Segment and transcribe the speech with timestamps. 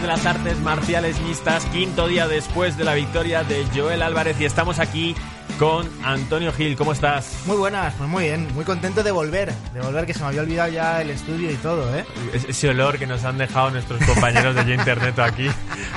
[0.00, 4.44] de las artes marciales mixtas, quinto día después de la victoria de Joel Álvarez y
[4.44, 5.14] estamos aquí
[5.58, 6.76] con Antonio Gil.
[6.76, 7.44] ¿Cómo estás?
[7.46, 10.42] Muy buenas, pues muy bien, muy contento de volver, de volver que se me había
[10.42, 12.04] olvidado ya el estudio y todo, ¿eh?
[12.32, 15.48] Ese olor que nos han dejado nuestros compañeros de Internet aquí,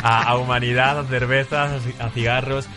[0.02, 2.68] a, humanidad, a cervezas, a cigarros.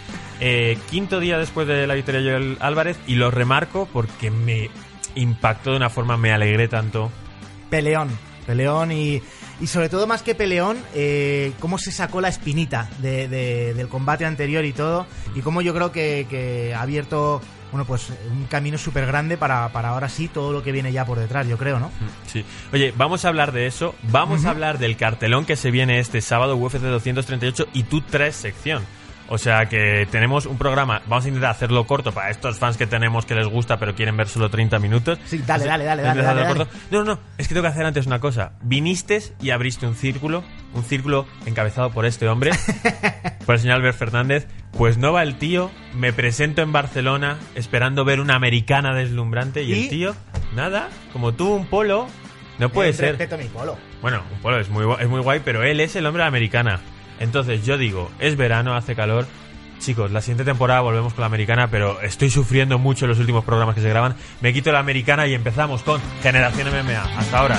[0.41, 4.71] Eh, quinto día después de la victoria de Joel Álvarez y lo remarco porque me
[5.15, 7.13] impactó de una forma, me alegré tanto.
[7.71, 8.11] Peleón,
[8.47, 9.23] peleón y
[9.63, 14.65] y sobre todo más que peleón, eh, cómo se sacó la espinita del combate anterior
[14.65, 15.07] y todo,
[15.37, 20.09] y cómo yo creo que, ha abierto bueno, pues un camino súper grande para, ahora
[20.11, 21.91] sí todo lo que viene ya por detrás, yo creo, ¿no?
[22.27, 22.45] Sí.
[22.71, 26.21] Oye, vamos a hablar de eso, vamos a hablar del cartelón que se viene este
[26.21, 28.83] sábado, UFC 238, y tú traes sección.
[29.33, 32.87] O sea que tenemos un programa, vamos a intentar hacerlo corto para estos fans que
[32.87, 35.19] tenemos que les gusta pero quieren ver solo 30 minutos.
[35.25, 38.07] Sí, dale, dale, dale, dale, dale, No, no, no, es que tengo que hacer antes
[38.07, 38.53] una cosa.
[38.61, 42.51] Viniste y abriste un círculo, un círculo encabezado por este hombre,
[43.47, 44.49] por el señor Albert Fernández.
[44.77, 49.73] Pues no va el tío, me presento en Barcelona esperando ver una americana deslumbrante y,
[49.73, 50.15] el tío,
[50.55, 52.07] nada, como tú, un polo,
[52.59, 53.17] no puede eh, ser.
[53.17, 53.79] Respeto mi polo.
[54.03, 56.81] Bueno, un polo es muy, es muy guay, pero él es el hombre de americana.
[57.23, 59.27] Entonces yo digo, es verano, hace calor.
[59.79, 63.45] Chicos, la siguiente temporada volvemos con la americana, pero estoy sufriendo mucho en los últimos
[63.45, 64.17] programas que se graban.
[64.41, 67.19] Me quito la americana y empezamos con Generación MMA.
[67.19, 67.59] Hasta ahora.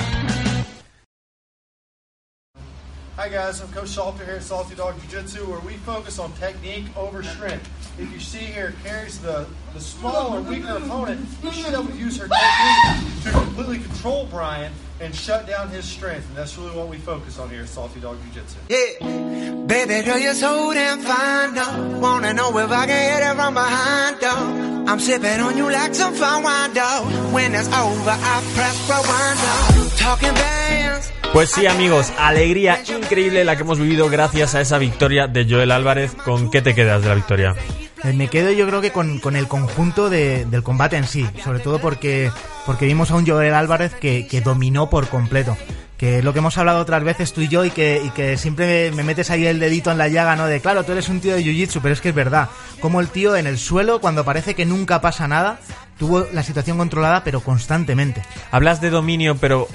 [3.16, 6.84] Hi guys, I'm Coach Salter here at Salty Dog Jiu-Jitsu where we focus on technique
[6.94, 7.66] over strength.
[7.98, 12.28] If you see here, carries the, the smaller, weaker opponent, be able to use her
[12.28, 16.26] technique to completely control Brian and shut down his strength.
[16.28, 18.58] And that's really what we focus on here at Salty Dog Jiu-Jitsu.
[18.68, 19.64] Yeah.
[19.66, 21.98] Baby girl, you're so damn fine, though.
[22.00, 24.92] Wanna know if I can hit it from behind, though.
[24.92, 27.04] I'm sipping on you like some fine wine, though.
[27.32, 29.96] When it's over, I press rewind, though.
[29.96, 31.12] Talking bands.
[31.32, 35.72] Pues sí, amigos, alegría increíble la que hemos vivido gracias a esa victoria de Joel
[35.72, 36.14] Álvarez.
[36.14, 37.56] ¿Con qué te quedas de la victoria?
[38.04, 41.78] Eh, me quedo yo creo que con, el conjunto del combate en sí, sobre todo
[41.78, 42.30] porque,
[42.66, 45.56] porque vimos a un Joel Álvarez que, dominó por completo.
[45.96, 48.90] Que lo que hemos hablado otras veces tú y yo y que, y que siempre
[48.90, 50.46] me metes ahí el dedito en la llaga, ¿no?
[50.46, 52.50] De claro, tú eres un tío de Jiu-Jitsu, pero es que es verdad.
[52.80, 55.60] Como el tío en el suelo, cuando parece que nunca pasa nada,
[55.98, 58.22] tuvo la situación controlada, pero constantemente.
[58.50, 59.68] Hablas de dominio, pero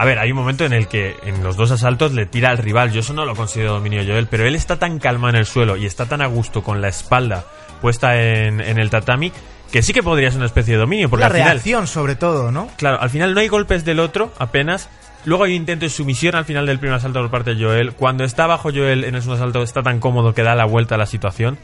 [0.00, 2.56] a ver, hay un momento en el que en los dos asaltos le tira al
[2.56, 2.90] rival.
[2.90, 5.76] Yo eso no lo considero dominio Joel, pero él está tan calma en el suelo
[5.76, 7.44] y está tan a gusto con la espalda
[7.82, 9.30] puesta en, el tatami
[9.70, 11.10] que sí que podría ser una especie de dominio.
[11.10, 12.70] Porque la al reacción, sobre todo, ¿no?
[12.78, 14.88] Claro, al final no hay golpes del otro, apenas.
[15.26, 17.92] Luego hay un intento de sumisión al final del primer asalto por parte de Joel.
[17.92, 20.94] Cuando está bajo Joel en el segundo asalto está tan cómodo que da la vuelta
[20.94, 21.58] a la situación.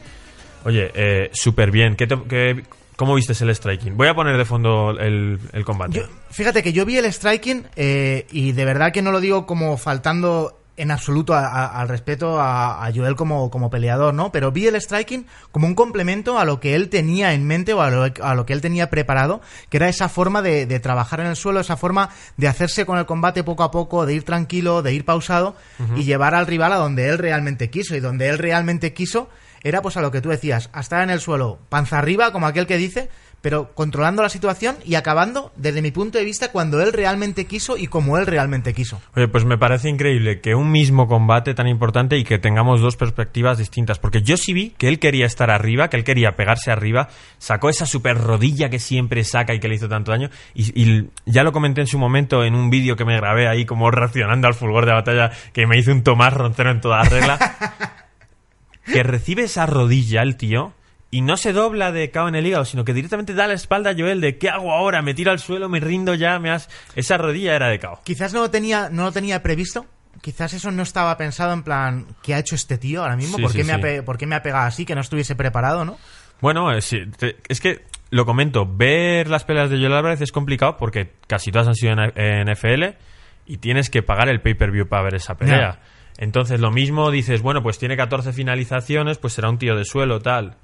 [0.63, 1.95] Oye, eh, súper bien.
[1.95, 2.65] ¿Qué, ¿Qué,
[2.97, 3.95] ¿Cómo viste el striking?
[3.95, 6.03] Voy a poner de fondo el, combate.
[6.31, 9.77] fíjate que yo vi el striking eh, y de verdad que no lo digo como
[9.77, 14.31] faltando en absoluto al respeto a, Joel como, como, peleador, ¿no?
[14.31, 17.81] Pero vi el striking como un complemento a lo que él tenía en mente o
[17.81, 17.89] a
[18.35, 21.77] lo, que él tenía preparado, que era esa forma de, trabajar en el suelo, esa
[21.77, 25.55] forma de hacerse con el combate poco a poco, de ir tranquilo, de ir pausado
[25.95, 27.95] y llevar al rival a donde él realmente quiso.
[27.95, 29.29] Y donde él realmente quiso
[29.67, 32.47] era pues a lo que tú decías, a estar en el suelo, panza arriba, como
[32.47, 33.09] aquel que dice,
[33.41, 37.77] pero controlando la situación y acabando, desde mi punto de vista, cuando él realmente quiso
[37.77, 39.01] y como él realmente quiso.
[39.15, 42.95] Oye, pues me parece increíble que un mismo combate tan importante y que tengamos dos
[42.95, 46.71] perspectivas distintas, porque yo sí vi que él quería estar arriba, que él quería pegarse
[46.71, 51.07] arriba, sacó esa super rodilla que siempre saca y que le hizo tanto daño, y,
[51.25, 54.47] ya lo comenté en su momento en un vídeo que me grabé ahí como reaccionando
[54.47, 57.37] al fulgor de batalla, que me hizo un Tomás Roncero en toda regla.
[58.91, 60.73] que recibe esa rodilla el tío
[61.09, 63.91] y no se dobla de cao en el hígado, sino que directamente da la espalda
[63.91, 65.01] a Joel de ¿qué hago ahora?
[65.01, 65.69] ¿Me tiro al suelo?
[65.69, 66.39] ¿Me rindo ya?
[66.39, 66.69] ¿Me has...?
[66.95, 68.01] Esa rodilla era de cao.
[68.03, 69.85] Quizás no lo tenía, no lo tenía previsto.
[70.21, 73.37] Quizás eso no estaba pensado en plan, ¿qué ha hecho este tío ahora mismo?
[73.37, 74.83] ¿Por, qué me ha ¿Por qué me ha pegado así?
[74.83, 75.97] Que no estuviese preparado, ¿no?
[76.41, 81.13] Bueno, es, es que lo comento, ver las peleas de Joel Álvarez es complicado porque
[81.27, 82.95] casi todas han sido en, NFL
[83.45, 85.79] y tienes que pagar el pay-per-view para ver esa pelea.
[86.17, 90.19] Entonces, lo mismo dices, bueno, pues tiene 14 finalizaciones, pues será un tío de suelo,
[90.19, 90.55] tal.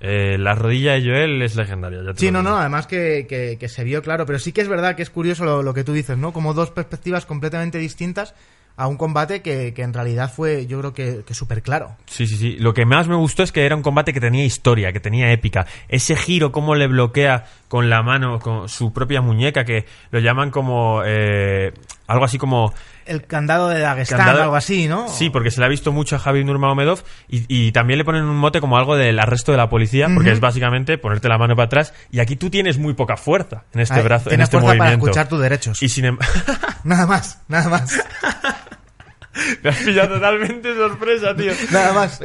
[0.00, 2.00] Eh, la rodilla de Joel es legendaria.
[2.14, 3.26] sí, no, no, además que,
[3.58, 5.82] que, se vio claro, pero sí que es verdad que es curioso lo, lo, que
[5.82, 6.32] tú dices, ¿no?
[6.32, 8.34] Como dos perspectivas completamente distintas
[8.76, 11.96] a un combate que, que en realidad fue, yo creo que, que súper claro.
[12.06, 12.56] Sí, sí, sí.
[12.58, 15.32] Lo que más me gustó es que era un combate que tenía historia, que tenía
[15.32, 15.66] épica.
[15.88, 20.52] Ese giro, cómo le bloquea con la mano, con su propia muñeca, que lo llaman
[20.52, 21.02] como...
[21.04, 21.72] Eh,
[22.06, 22.72] algo así como
[23.08, 25.08] el candado de Dagestán o algo así, ¿no?
[25.08, 28.24] Sí, porque se le ha visto mucho a Javi Nurmagomedov y, y también le ponen
[28.24, 31.56] un mote como algo del arresto de la policía, porque es básicamente ponerte la mano
[31.56, 34.66] para atrás y aquí tú tienes muy poca fuerza en este brazo, en este fuerza
[34.68, 34.84] movimiento.
[34.84, 35.82] para escuchar tus derechos.
[35.82, 36.18] Y sin em-
[36.84, 37.98] nada más, nada más.
[39.62, 41.52] Me has pillado totalmente sorpresa, tío.
[41.70, 42.20] Nada más.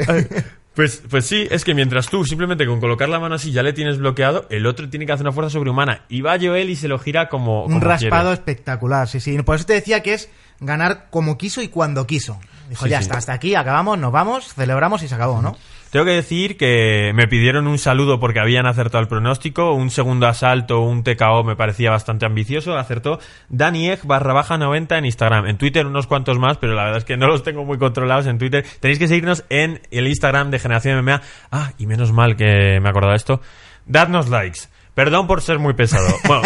[0.73, 3.73] Pues, pues sí, es que mientras tú simplemente con colocar la mano así ya le
[3.73, 6.05] tienes bloqueado, el otro tiene que hacer una fuerza sobrehumana.
[6.09, 7.65] Y va Joel y se lo gira como.
[7.65, 8.33] Un raspado quiere.
[8.33, 9.39] espectacular, sí, sí.
[9.43, 10.29] Por eso te decía que es
[10.63, 12.39] ganar como quiso y cuando quiso.
[12.69, 13.03] Dijo, Sí, ya sí.
[13.03, 15.55] está, hasta aquí, acabamos, nos vamos, celebramos y se acabó, ¿no?
[15.93, 19.73] Tengo que decir que me pidieron un saludo porque habían acertado el pronóstico.
[19.73, 22.75] Un segundo asalto, un TKO me parecía bastante ambicioso.
[22.75, 23.19] Acertó
[23.49, 25.45] Dani Egg barra baja 90 en Instagram.
[25.45, 28.25] En Twitter unos cuantos más, pero la verdad es que no los tengo muy controlados
[28.25, 28.65] en Twitter.
[28.79, 31.21] Tenéis que seguirnos en el Instagram de Generación MMA.
[31.51, 33.39] Ah, y menos mal que me de esto.
[33.85, 34.61] Dadnos likes.
[34.95, 36.07] Perdón por ser muy pesado.
[36.27, 36.43] Bueno,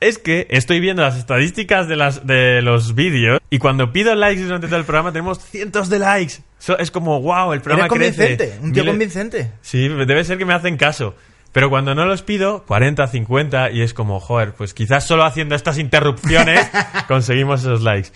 [0.00, 4.42] es que estoy viendo las estadísticas de, las, de los vídeos y cuando pido likes
[4.44, 6.34] durante todo el programa tenemos cientos de likes.
[6.58, 8.58] So- es como, wow, el programa Eres convincente, crece.
[8.62, 9.52] un tío Miles- convincente.
[9.62, 11.14] Sí, debe ser que me hacen caso.
[11.52, 15.54] Pero cuando no los pido, 40, 50, y es como, joder, pues quizás solo haciendo
[15.54, 16.68] estas interrupciones
[17.08, 18.10] conseguimos esos likes.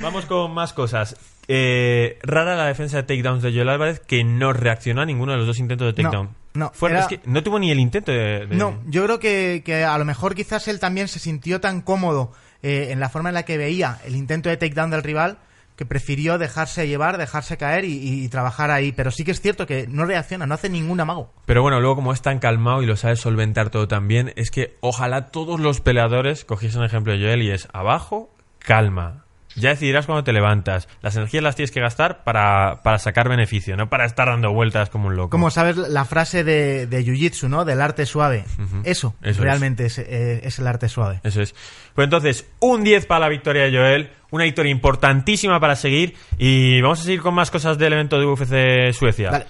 [0.00, 1.16] Vamos con más cosas.
[1.48, 5.38] Eh, rara la defensa de takedowns de Joel Álvarez que no reaccionó a ninguno de
[5.38, 6.30] los dos intentos de No, takedown.
[6.54, 8.46] no, Fue- era- es que no tuvo ni el intento de...
[8.46, 11.82] de- No, yo creo que, que a lo mejor quizás él también se sintió tan
[11.82, 12.32] cómodo
[12.62, 15.38] eh, en la forma en la que veía el intento de takedown del rival
[15.76, 18.92] que prefirió dejarse llevar, dejarse caer y, y trabajar ahí.
[18.92, 21.34] Pero sí que es cierto que no reacciona, no hace ningún amago.
[21.44, 24.50] Pero bueno, luego como es tan calmado y lo sabe solventar todo tan bien, es
[24.50, 29.25] que ojalá todos los peleadores cogiesen el ejemplo de Joel y es abajo, calma.
[29.56, 30.88] Ya decidirás cuando te levantas.
[31.02, 34.90] Las energías las tienes que gastar para, para sacar beneficio, no para estar dando vueltas
[34.90, 35.30] como un loco.
[35.30, 37.64] Como sabes la frase de, de Jiu-Jitsu, ¿no?
[37.64, 38.44] Del arte suave.
[38.84, 39.36] Eso, Eso es.
[39.38, 39.98] realmente es.
[39.98, 41.20] eh, es el arte suave.
[41.24, 41.54] Eso es.
[41.94, 46.80] Pues entonces, un 10 para la victoria de Joel, una victoria importantísima para seguir y
[46.82, 49.30] vamos a seguir con más cosas del evento de UFC Suecia.
[49.30, 49.46] Dale.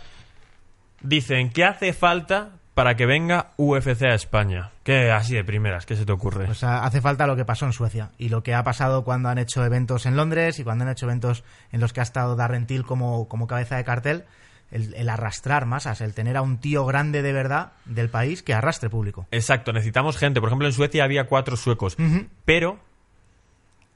[1.02, 4.70] Dicen que hace falta para que venga UFC a España.
[4.82, 5.86] ¿Qué así de primeras?
[5.86, 6.44] ¿Qué se te ocurre?
[6.50, 9.30] O sea, hace falta lo que pasó en Suecia y lo que ha pasado cuando
[9.30, 11.42] han hecho eventos en Londres y cuando han hecho eventos
[11.72, 14.26] en los que ha estado Darren Till como, como cabeza de cartel.
[14.70, 18.52] El, el arrastrar masas, el tener a un tío grande de verdad del país que
[18.52, 19.26] arrastre público.
[19.30, 20.40] Exacto, necesitamos gente.
[20.40, 21.96] Por ejemplo, en Suecia había cuatro suecos,
[22.44, 22.78] pero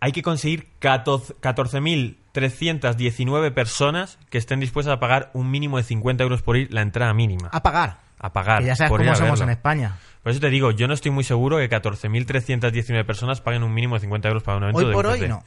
[0.00, 6.22] hay que conseguir 14 14.319 personas que estén dispuestas a pagar un mínimo de 50
[6.22, 7.50] euros por ir la entrada mínima.
[7.52, 8.08] A pagar.
[8.22, 8.60] A pagar.
[8.60, 9.96] Que ya sabes por cómo somos en España.
[10.22, 13.94] Por eso te digo, yo no estoy muy seguro que 14.319 personas paguen un mínimo
[13.94, 15.22] de 50 euros para un evento Hoy de por UFC.
[15.22, 15.42] hoy no.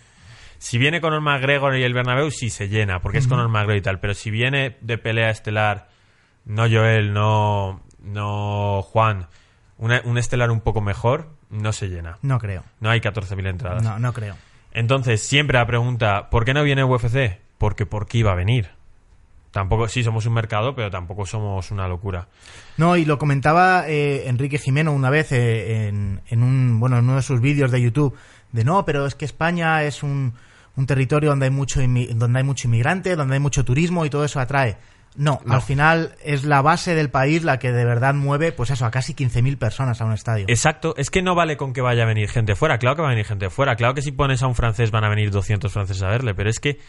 [0.58, 3.82] Si viene Conor McGregor y el Bernabéu, sí se llena, porque es Conor McGregor y
[3.82, 4.00] tal.
[4.00, 5.90] Pero si viene de pelea estelar,
[6.46, 9.28] no Joel, no, no Juan,
[9.78, 12.18] una- un estelar un poco mejor, no se llena.
[12.22, 12.64] No creo.
[12.80, 13.84] No hay 14.000 entradas.
[13.84, 14.36] No, no creo.
[14.72, 17.40] Entonces, siempre la pregunta, ¿por qué no viene UFC?
[17.58, 18.70] Porque ¿por qué iba a venir?
[19.54, 22.28] Tampoco, sí, somos un mercado, pero tampoco somos una locura.
[22.76, 27.06] No, y lo comentaba eh, Enrique Jimeno una vez eh, en, en un, bueno, en
[27.06, 28.16] uno de sus vídeos de YouTube,
[28.52, 30.34] de no, pero es que España es un,
[30.76, 34.10] un territorio donde hay mucho inmi- donde hay mucho inmigrante, donde hay mucho turismo y
[34.10, 34.76] todo eso atrae.
[35.16, 35.54] No, No.
[35.54, 38.90] al final es la base del país la que de verdad mueve, pues eso, a
[38.90, 40.46] casi 15.000 personas a un estadio.
[40.48, 42.80] Exacto, es que no vale con que vaya a venir gente fuera.
[42.80, 43.76] Claro que va a venir gente fuera.
[43.76, 46.50] Claro que si pones a un francés van a venir 200 franceses a verle, pero
[46.50, 46.80] es que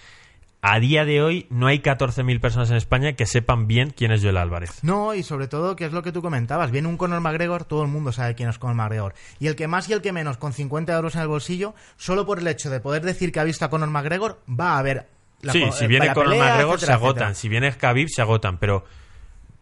[0.67, 4.23] a día de hoy no hay 14.000 personas en España que sepan bien quién es
[4.23, 4.83] Joel Álvarez.
[4.83, 7.83] No, y sobre todo, que es lo que tú comentabas, viene un Conor McGregor, todo
[7.83, 9.13] el mundo sabe quién es Conor McGregor.
[9.39, 12.25] Y el que más y el que menos, con 50 euros en el bolsillo, solo
[12.25, 15.07] por el hecho de poder decir que ha visto a Conor McGregor, va a ver
[15.43, 17.35] la sí, si viene la Conor pelea, McGregor se agotan, etcétera.
[17.35, 18.87] si viene Khabib se agotan, pero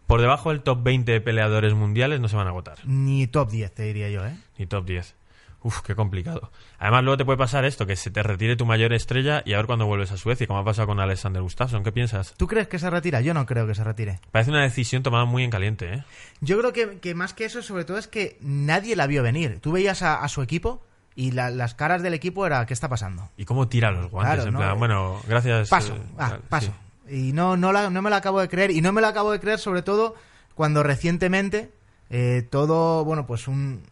[0.07, 2.77] por debajo del top 20 de peleadores mundiales no se van a agotar.
[2.85, 4.37] Ni top 10, te diría yo, ¿eh?
[4.57, 5.15] Ni top 10.
[5.63, 6.51] Uf, qué complicado.
[6.77, 9.57] Además, luego te puede pasar esto, que se te retire tu mayor estrella y a
[9.57, 11.83] ver cuándo vuelves a Suecia, como ha pasado con Alexander Gustafsson.
[11.83, 12.33] ¿Qué piensas?
[12.35, 13.21] ¿Tú crees que se retira?
[13.21, 14.19] Yo no creo que se retire.
[14.31, 16.03] Parece una decisión tomada muy en caliente, ¿eh?
[16.41, 19.59] Yo creo que, que más que eso, sobre todo, es que nadie la vio venir.
[19.61, 20.83] Tú veías a, a su equipo
[21.15, 23.29] y la- las caras del equipo era ¿qué está pasando?
[23.37, 24.33] ¿Y cómo tira los guantes?
[24.35, 24.59] Claro, en ¿no?
[24.59, 25.69] plan, bueno, gracias.
[25.69, 26.73] Paso, eh, ah, paso.
[27.07, 27.29] sí.
[27.29, 28.71] Y no, no, la- no me lo acabo de creer.
[28.71, 30.15] Y no me lo acabo de creer, sobre todo,
[30.55, 31.71] cuando recientemente
[32.09, 33.83] eh, todo, bueno, pues un,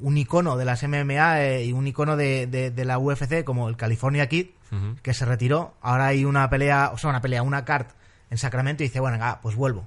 [0.00, 3.68] un, icono de las MMA eh, y un icono de, de- de la UFC, como
[3.68, 4.46] el California Kid,
[5.02, 5.74] que se retiró.
[5.80, 7.90] Ahora hay una pelea, o sea, una pelea, una cart
[8.30, 9.86] en Sacramento y dice, bueno, pues vuelvo.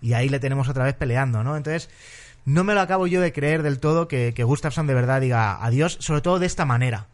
[0.00, 1.56] Y ahí le tenemos otra vez peleando, ¿no?
[1.56, 1.90] Entonces,
[2.44, 5.62] no me lo acabo yo de creer del todo que, que Gustafsson de verdad diga
[5.64, 7.06] adiós, sobre todo de esta manera.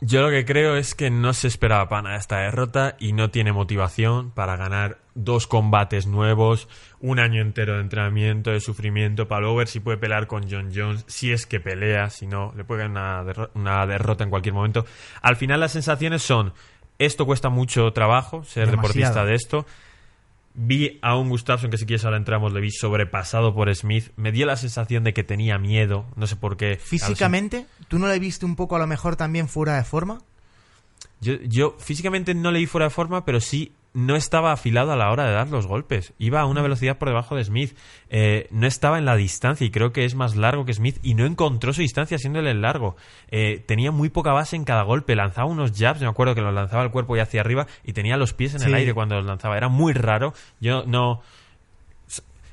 [0.00, 3.30] Yo lo que creo es que no se esperaba para nada esta derrota y no
[3.30, 6.68] tiene motivación para ganar dos combates nuevos,
[7.00, 10.70] un año entero de entrenamiento, de sufrimiento, para luego ver si puede pelear con John
[10.74, 14.30] Jones, si es que pelea, si no, le puede caer una, derro- una derrota en
[14.30, 14.86] cualquier momento.
[15.22, 16.52] Al final las sensaciones son,
[16.98, 18.82] esto cuesta mucho trabajo, ser Demasiado.
[18.94, 19.66] deportista de esto.
[20.60, 24.10] Vi a un Gustafsson que si quieres ahora entramos, le vi sobrepasado por Smith.
[24.16, 26.76] Me dio la sensación de que tenía miedo, no sé por qué.
[26.82, 30.20] Físicamente, ¿tú no le viste un poco a lo mejor también fuera de forma?
[31.20, 34.96] Yo, yo físicamente no le di fuera de forma, pero sí no estaba afilado a
[34.96, 36.12] la hora de dar los golpes.
[36.18, 37.76] Iba a una velocidad por debajo de Smith.
[38.10, 41.14] Eh, no estaba en la distancia y creo que es más largo que Smith y
[41.14, 42.94] no encontró su distancia siéndole el largo.
[43.32, 45.16] Eh, tenía muy poca base en cada golpe.
[45.16, 48.16] Lanzaba unos jabs, me acuerdo que los lanzaba el cuerpo y hacia arriba y tenía
[48.16, 49.56] los pies en el aire cuando los lanzaba.
[49.56, 50.32] Era muy raro.
[50.60, 51.20] Yo no...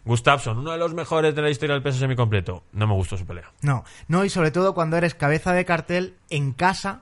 [0.04, 2.64] Gustafsson, uno de los mejores de la historia del peso semicompleto.
[2.74, 3.52] No me gustó su pelea.
[3.62, 7.02] No, no, y sobre todo cuando eres cabeza de cartel en casa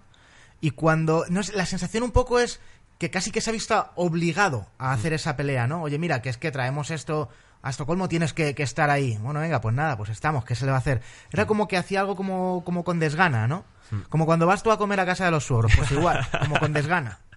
[0.62, 1.26] y cuando.
[1.30, 2.62] No sé, la sensación un poco es
[3.04, 5.82] que casi que se ha visto obligado a hacer esa pelea, ¿no?
[5.82, 7.28] Oye, mira, que es que traemos esto
[7.62, 9.18] a Estocolmo, tienes que, que estar ahí.
[9.20, 11.02] Bueno, venga, pues nada, pues estamos, ¿qué se le va a hacer?
[11.30, 13.66] Era como que hacía algo como, como con desgana, ¿no?
[14.08, 16.72] Como cuando vas tú a comer a casa de los suegros, pues igual, como con
[16.72, 17.20] desgana.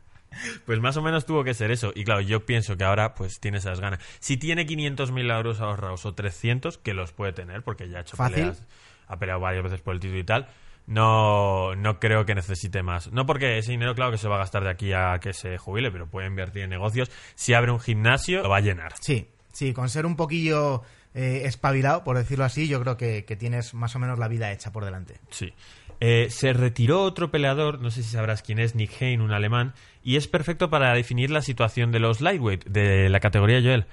[0.66, 1.92] Pues más o menos tuvo que ser eso.
[1.94, 4.00] Y claro, yo pienso que ahora pues tiene esas ganas.
[4.20, 8.18] Si tiene 500.000 euros ahorrados o 300, que los puede tener porque ya ha hecho
[8.18, 8.34] Fácil.
[8.34, 8.62] peleas,
[9.08, 10.46] ha peleado varias veces por el título y tal.
[10.86, 13.10] No, no creo que necesite más.
[13.12, 15.58] No porque ese dinero, claro, que se va a gastar de aquí a que se
[15.58, 17.10] jubile, pero puede invertir en negocios.
[17.34, 18.94] Si abre un gimnasio, lo va a llenar.
[19.00, 20.82] Sí, sí, con ser un poquillo
[21.14, 24.52] eh, espabilado, por decirlo así, yo creo que, que tienes más o menos la vida
[24.52, 25.18] hecha por delante.
[25.30, 25.52] Sí.
[26.00, 29.72] Eh, se retiró otro peleador, no sé si sabrás quién es, Nick Hain, un alemán,
[30.02, 33.86] y es perfecto para definir la situación de los lightweight, de la categoría Joel.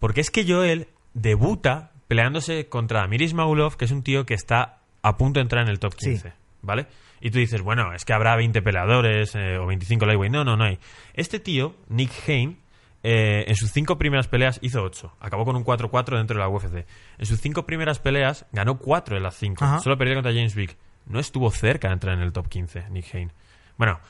[0.00, 4.80] Porque es que Joel debuta peleándose contra Amir Ismailov, que es un tío que está
[5.08, 6.10] a punto de entrar en el top Sí.
[6.10, 6.32] 15,
[6.62, 6.86] ¿vale?
[7.20, 10.32] Y tú dices, bueno, es que habrá 20 peleadores eh, o 25 lightweight.
[10.32, 10.78] No, no, no hay.
[11.14, 12.58] Este tío, Nick Hain,
[13.02, 15.14] eh, en sus cinco primeras peleas hizo 8.
[15.20, 16.84] Acabó con un 4-4 dentro de la UFC.
[17.18, 19.64] En sus cinco primeras peleas ganó 4 de las 5.
[19.64, 19.78] Ajá.
[19.80, 20.76] Solo perdió contra James Vick.
[21.06, 23.32] No estuvo cerca de entrar en el top 15, Nick Hain.
[23.78, 24.00] Bueno,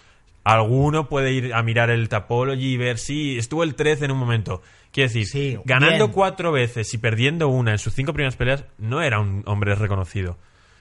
[0.45, 4.19] alguno puede ir a mirar el Tapology y ver si estuvo el 13 en un
[4.19, 4.63] momento.
[4.93, 6.13] Quiero decir, Sí, ganando bien.
[6.13, 10.39] cuatro veces y perdiendo una en sus cinco primeras peleas, no era un hombre reconocido.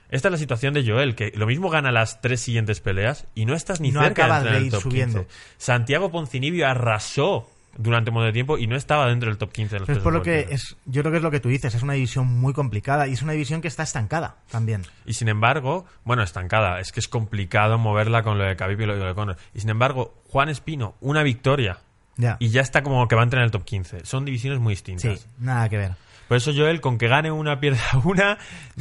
[0.09, 3.45] Esta es la situación de Joel, que lo mismo gana las tres siguientes peleas y
[3.45, 5.19] no estás ni No cerca de entrar de en el ir top subiendo.
[5.25, 5.35] 15.
[5.57, 9.75] Santiago Poncinibio arrasó durante un montón de tiempo y no estaba dentro del top 15
[9.75, 11.41] de los Pero es pesos por lo que es, yo creo que es lo que
[11.41, 14.83] tú dices, es una división muy complicada y es una división que está estancada también.
[15.05, 18.85] Y sin embargo, bueno, estancada, es que es complicado moverla con lo de Khabib y
[18.85, 19.35] lo de Conor.
[19.53, 21.79] Y sin embargo, Juan Espino, una victoria
[22.15, 22.37] Ya.
[22.39, 24.05] y ya está como que va a entrar en el top 15.
[24.05, 25.19] Son divisiones muy distintas.
[25.19, 25.91] Sí, nada que ver.
[26.27, 28.37] Por eso Joel, con que gane una, pierda una,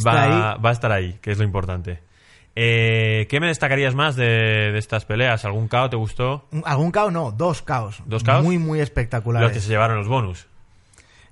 [0.06, 2.00] va, a estar ahí, que es lo importante.
[2.56, 4.26] Eh, ¿Qué me destacarías más de,
[4.72, 5.44] de estas peleas?
[5.44, 6.46] ¿Algún KO te gustó?
[6.52, 7.12] Un- ¿Algún caos?
[7.12, 8.00] No, dos caos.
[8.06, 8.44] ¿Dos caos?
[8.44, 9.52] Muy, muy Los espectaculares.
[9.52, 10.46] que se llevaron los bonus.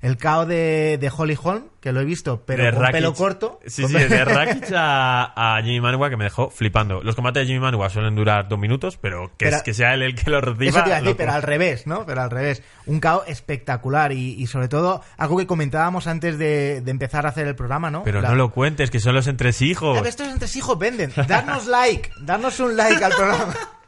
[0.02, 3.14] El caos de, de Holly Holm, que lo he visto, pero de con Rakic- pelo
[3.14, 3.60] corto.
[3.66, 7.02] Sí, sí, de Rakic a, a Jimmy Manua que me dejó flipando.
[7.04, 9.94] Los combates de Jimmy Manua suelen durar dos minutos, pero que, Pero- es, que sea
[9.94, 10.64] él el que lo reciba.
[10.70, 11.16] Eso te iba a decir, loco.
[11.18, 12.04] pero al revés, ¿no?
[12.04, 12.62] Pero al revés.
[12.86, 17.28] Un caos espectacular y, y sobre todo algo que comentábamos antes de, de empezar a
[17.28, 18.02] hacer el programa, ¿no?
[18.02, 20.04] Pero La- no lo cuentes, que son los entresijos.
[20.04, 21.12] Estos entresijos venden.
[21.28, 23.54] Darnos like, darnos un like al programa.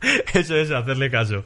[0.34, 1.44] Eso es, hacerle caso.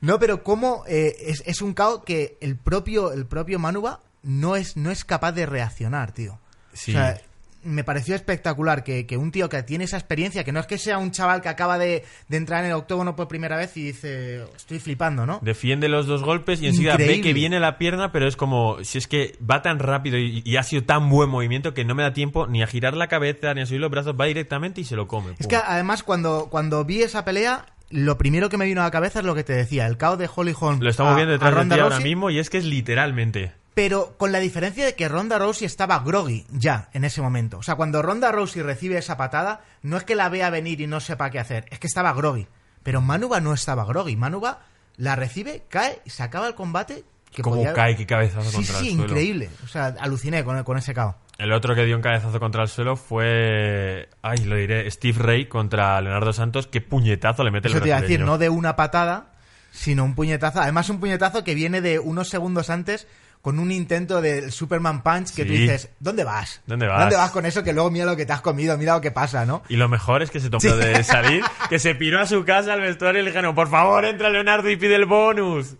[0.00, 4.56] No, pero cómo eh, es, es un caos que el propio, el propio Manuba no
[4.56, 6.38] es, no es capaz de reaccionar, tío.
[6.72, 6.92] Sí.
[6.92, 7.20] O sea,
[7.64, 10.78] me pareció espectacular que, que un tío que tiene esa experiencia, que no es que
[10.78, 13.84] sea un chaval que acaba de, de entrar en el octógono por primera vez y
[13.84, 15.38] dice, estoy flipando, ¿no?
[15.42, 18.98] Defiende los dos golpes y enseguida ve que viene la pierna, pero es como, si
[18.98, 22.02] es que va tan rápido y, y ha sido tan buen movimiento que no me
[22.02, 24.84] da tiempo ni a girar la cabeza ni a subir los brazos, va directamente y
[24.84, 25.32] se lo come.
[25.32, 25.48] Es Pum.
[25.48, 29.20] que además cuando, cuando vi esa pelea, lo primero que me vino a la cabeza
[29.20, 30.80] es lo que te decía, el caos de Holly Holm.
[30.80, 33.52] Lo estamos a- viendo detrás de ti ahora mismo y es que es literalmente.
[33.74, 37.58] Pero con la diferencia de que Ronda Rousey estaba groggy ya en ese momento.
[37.58, 40.86] O sea, cuando Ronda Rousey recibe esa patada, no es que la vea venir y
[40.86, 42.46] no sepa qué hacer, es que estaba groggy.
[42.82, 44.14] Pero Manuba no estaba groggy.
[44.16, 44.60] Manuba
[44.96, 47.04] la recibe, cae y se acaba el combate.
[47.30, 49.08] Que Como podía- cae, qué cabezazo Sí, contra sí, el suelo.
[49.12, 49.50] increíble.
[49.64, 51.14] O sea, aluciné con, con ese caos.
[51.38, 54.08] El otro que dio un cabezazo contra el suelo fue.
[54.22, 54.90] Ay, lo diré.
[54.90, 56.66] Steve Ray contra Leonardo Santos.
[56.66, 59.32] Qué puñetazo le mete Eso el te iba a decir, no de una patada,
[59.70, 60.60] sino un puñetazo.
[60.60, 63.06] Además, un puñetazo que viene de unos segundos antes
[63.42, 66.62] con un intento del Superman Punch que tú dices, ¿dónde vas?
[66.64, 67.00] ¿Dónde vas?
[67.00, 67.64] ¿Dónde vas con eso?
[67.64, 69.64] Que luego mira lo que te has comido, mira lo que pasa, ¿no?
[69.68, 72.72] Y lo mejor es que se tomó de salir, que se piró a su casa
[72.72, 75.74] al vestuario y le dijeron, por favor, entra Leonardo y pide el bonus.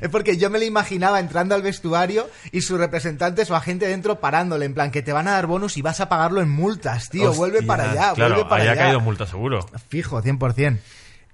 [0.00, 4.20] Es porque yo me lo imaginaba entrando al vestuario y sus representantes o agente dentro
[4.20, 7.10] parándole, en plan, que te van a dar bonus y vas a pagarlo en multas,
[7.10, 7.32] tío.
[7.34, 8.82] vuelve para allá, claro, vuelve para haya allá.
[8.82, 9.60] caído multa seguro.
[9.88, 10.78] Fijo, 100%.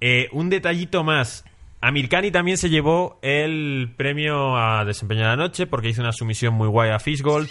[0.01, 1.45] Eh, un detallito más.
[1.81, 6.55] Amirkani también se llevó el premio a desempeño de la noche porque hizo una sumisión
[6.55, 7.49] muy guay a Fishgold.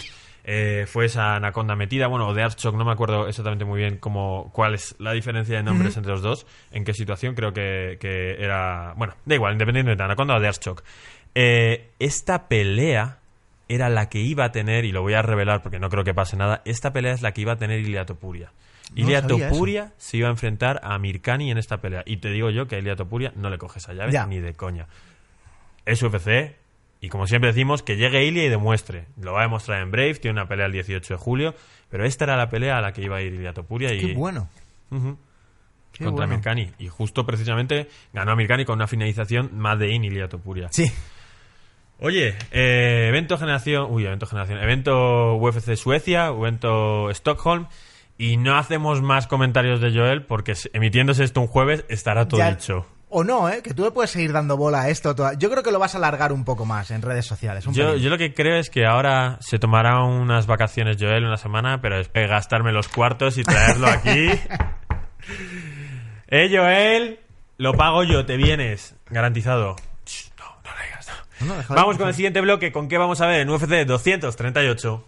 [0.48, 3.98] Eh, fue esa anaconda metida, bueno, o de Archok, no me acuerdo exactamente muy bien
[3.98, 7.98] cómo, cuál es la diferencia de nombres entre los dos, en qué situación creo que,
[8.00, 8.94] que era...
[8.96, 10.84] Bueno, da igual, independientemente de anaconda o de Archok.
[11.34, 13.18] Eh, esta pelea
[13.68, 16.14] era la que iba a tener, y lo voy a revelar porque no creo que
[16.14, 18.52] pase nada, esta pelea es la que iba a tener Ilia Topuria.
[18.94, 22.04] No Ilia Topuria se iba a enfrentar a Mirkani en esta pelea.
[22.06, 24.26] Y te digo yo que a Ilia Topuria no le coge esa llave Ya.
[24.26, 24.86] ni de coña.
[25.84, 26.54] Es UFC
[27.06, 29.06] y como siempre decimos, que llegue Ilia y demuestre.
[29.20, 31.54] Lo va a demostrar en Brave, tiene una pelea el 18 de julio,
[31.88, 34.00] pero esta era la pelea a la que iba a ir Ilia Topuria y...
[34.00, 34.48] Qué bueno.
[34.90, 36.34] Qué contra bueno.
[36.34, 36.72] Mirkani.
[36.80, 40.66] Y justo precisamente ganó a Mirkani con una finalización más de in Topuria.
[40.72, 40.90] Sí.
[42.00, 47.68] Oye, eh, evento generación, uy, evento generación, evento UFC Suecia, evento Stockholm,
[48.18, 52.50] y no hacemos más comentarios de Joel porque emitiéndose esto un jueves estará todo Ya-
[52.50, 52.84] dicho.
[53.08, 53.62] O no, ¿eh?
[53.62, 55.14] Que tú le puedes seguir dando bola a esto.
[55.14, 57.64] toda- Yo creo que lo vas a alargar un poco más en redes sociales.
[57.66, 61.80] un Yo, lo que creo es que ahora se tomará unas vacaciones Joel una semana,
[61.80, 64.28] pero es que gastarme los cuartos y traerlo aquí.
[66.28, 67.20] eh, Joel,
[67.58, 69.76] lo pago yo, te vienes, garantizado.
[70.38, 71.08] No, no lo digas,
[71.40, 71.46] no.
[71.46, 71.62] No.
[71.76, 72.72] Vamos con el siguiente bloque.
[72.72, 75.04] ¿Con qué vamos a ver en UFC 238?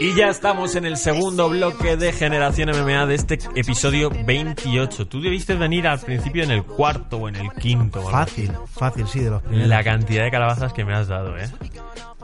[0.00, 5.06] Y ya estamos en el segundo bloque de Generación MMA de este episodio 28.
[5.06, 8.00] Tú debiste venir al principio en el cuarto o en el quinto.
[8.00, 8.10] así.
[8.46, 9.68] Fácil, fácil, sí, de los primeros.
[9.68, 11.50] La cantidad de calabazas que me has dado, ¿eh?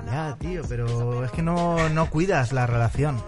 [0.06, 3.22] Ya, tío, pero es que no, no cuidas la relación.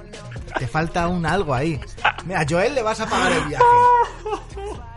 [0.58, 1.78] Te falta un algo ahí.
[2.24, 3.64] Mira, a Joel le vas a pagar el viaje.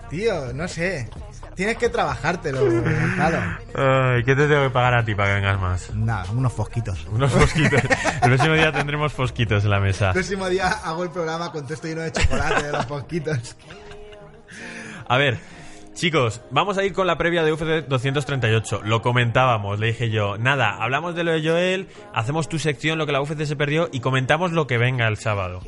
[0.10, 1.10] Tío, no sé.
[1.62, 2.60] Tienes que trabajártelo.
[3.76, 5.94] Ay, ¿Qué te tengo que pagar a ti para que vengas más?
[5.94, 7.06] Nada, unos fosquitos.
[7.12, 7.80] Unos fosquitos.
[8.24, 10.08] El próximo día tendremos fosquitos en la mesa.
[10.08, 13.56] El próximo día hago el programa con texto lleno de chocolate de los fosquitos.
[15.08, 15.38] A ver,
[15.94, 18.82] chicos, vamos a ir con la previa de UFC 238.
[18.84, 23.06] Lo comentábamos, le dije yo, nada, hablamos de lo de Joel, hacemos tu sección, lo
[23.06, 25.62] que la UFC se perdió, y comentamos lo que venga el sábado.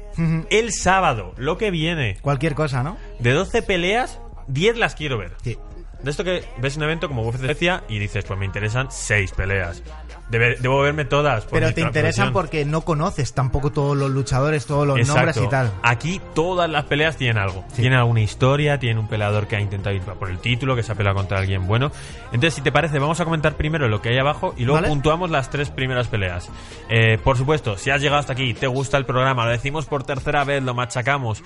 [0.50, 2.18] el sábado, lo que viene.
[2.22, 2.98] Cualquier cosa, ¿no?
[3.20, 5.34] De 12 peleas, 10 las quiero ver.
[5.44, 5.56] Sí.
[6.04, 9.32] De esto que ves un evento como UFC Suecia y dices, pues me interesan 6
[9.32, 9.82] peleas.
[10.30, 11.44] Debe- debo verme todas.
[11.46, 15.18] por Pero te interesan porque no conoces tampoco todos los luchadores, todos los Exacto.
[15.20, 15.72] nombres y tal.
[15.84, 17.64] Aquí todas las peleas tienen algo.
[17.76, 20.92] Tienen alguna historia, tienen un peleador que ha intentado ir por el título, que se
[20.92, 21.92] ha peleado contra alguien bueno.
[22.28, 24.88] Entonces, si te parece, vamos a comentar primero lo que hay abajo y luego Vale.
[24.90, 26.50] puntuamos las tres primeras peleas.
[26.90, 30.04] Eh, por supuesto, si has llegado hasta aquí, te gusta el programa, lo decimos por
[30.04, 31.44] tercera vez, lo machacamos.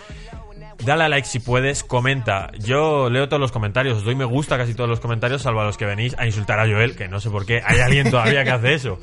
[0.83, 2.51] Dale a like si puedes, comenta.
[2.59, 5.65] Yo leo todos los comentarios, os doy me gusta casi todos los comentarios, salvo a
[5.65, 8.43] los que venís a insultar a Joel, que no sé por qué hay alguien todavía
[8.43, 8.99] que hace eso.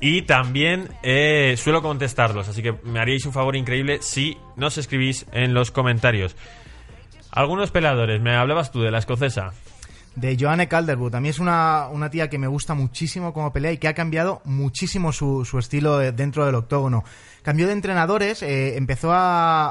[0.00, 5.26] Y también eh, suelo contestarlos, así que me haríais un favor increíble si nos escribís
[5.32, 6.36] en los comentarios.
[7.32, 9.52] Algunos peleadores, me hablabas tú de la escocesa.
[10.20, 11.14] De Joanne Calderwood.
[11.14, 13.94] A mí es una, una tía que me gusta muchísimo como pelea y que ha
[13.94, 17.04] cambiado muchísimo su, su estilo dentro del octógono.
[17.42, 19.68] Cambió de entrenadores, eh, empezó a,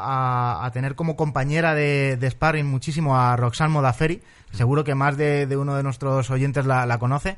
[0.62, 4.22] a- a tener como compañera de, de sparring muchísimo a Roxanne Modaferi.
[4.52, 7.38] Seguro que más de, de uno de nuestros oyentes la, la conoce.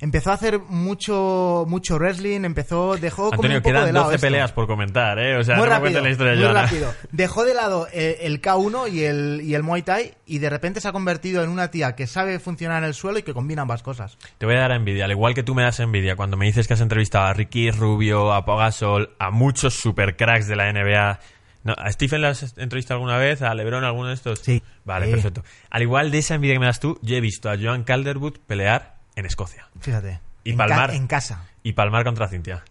[0.00, 4.04] Empezó a hacer mucho mucho wrestling, empezó, dejó como Antonio, un poco quedan de lado
[4.06, 4.26] 12 esto.
[4.26, 5.36] peleas por comentar, ¿eh?
[5.36, 6.62] O sea, muy no rápido, la historia muy de Joana.
[6.62, 6.94] rápido.
[7.12, 10.88] Dejó de lado el K1 y el, y el Muay Thai y de repente se
[10.88, 13.82] ha convertido en una tía que sabe funcionar en el suelo y que combina ambas
[13.82, 14.16] cosas.
[14.38, 16.66] Te voy a dar envidia, al igual que tú me das envidia cuando me dices
[16.66, 21.20] que has entrevistado a Ricky Rubio, a Pogasol, a muchos supercracks de la NBA.
[21.62, 23.42] No, ¿A Stephen le has entrevistado alguna vez?
[23.42, 24.38] ¿A LeBron alguno de estos?
[24.38, 24.62] Sí.
[24.86, 25.44] Vale, perfecto.
[25.68, 28.38] Al igual de esa envidia que me das tú, yo he visto a Joan Calderwood
[28.46, 29.68] pelear en Escocia.
[29.80, 30.20] Fíjate.
[30.44, 30.90] Y en palmar.
[30.90, 31.44] ca- en casa.
[31.62, 32.62] Y palmar contra Cintia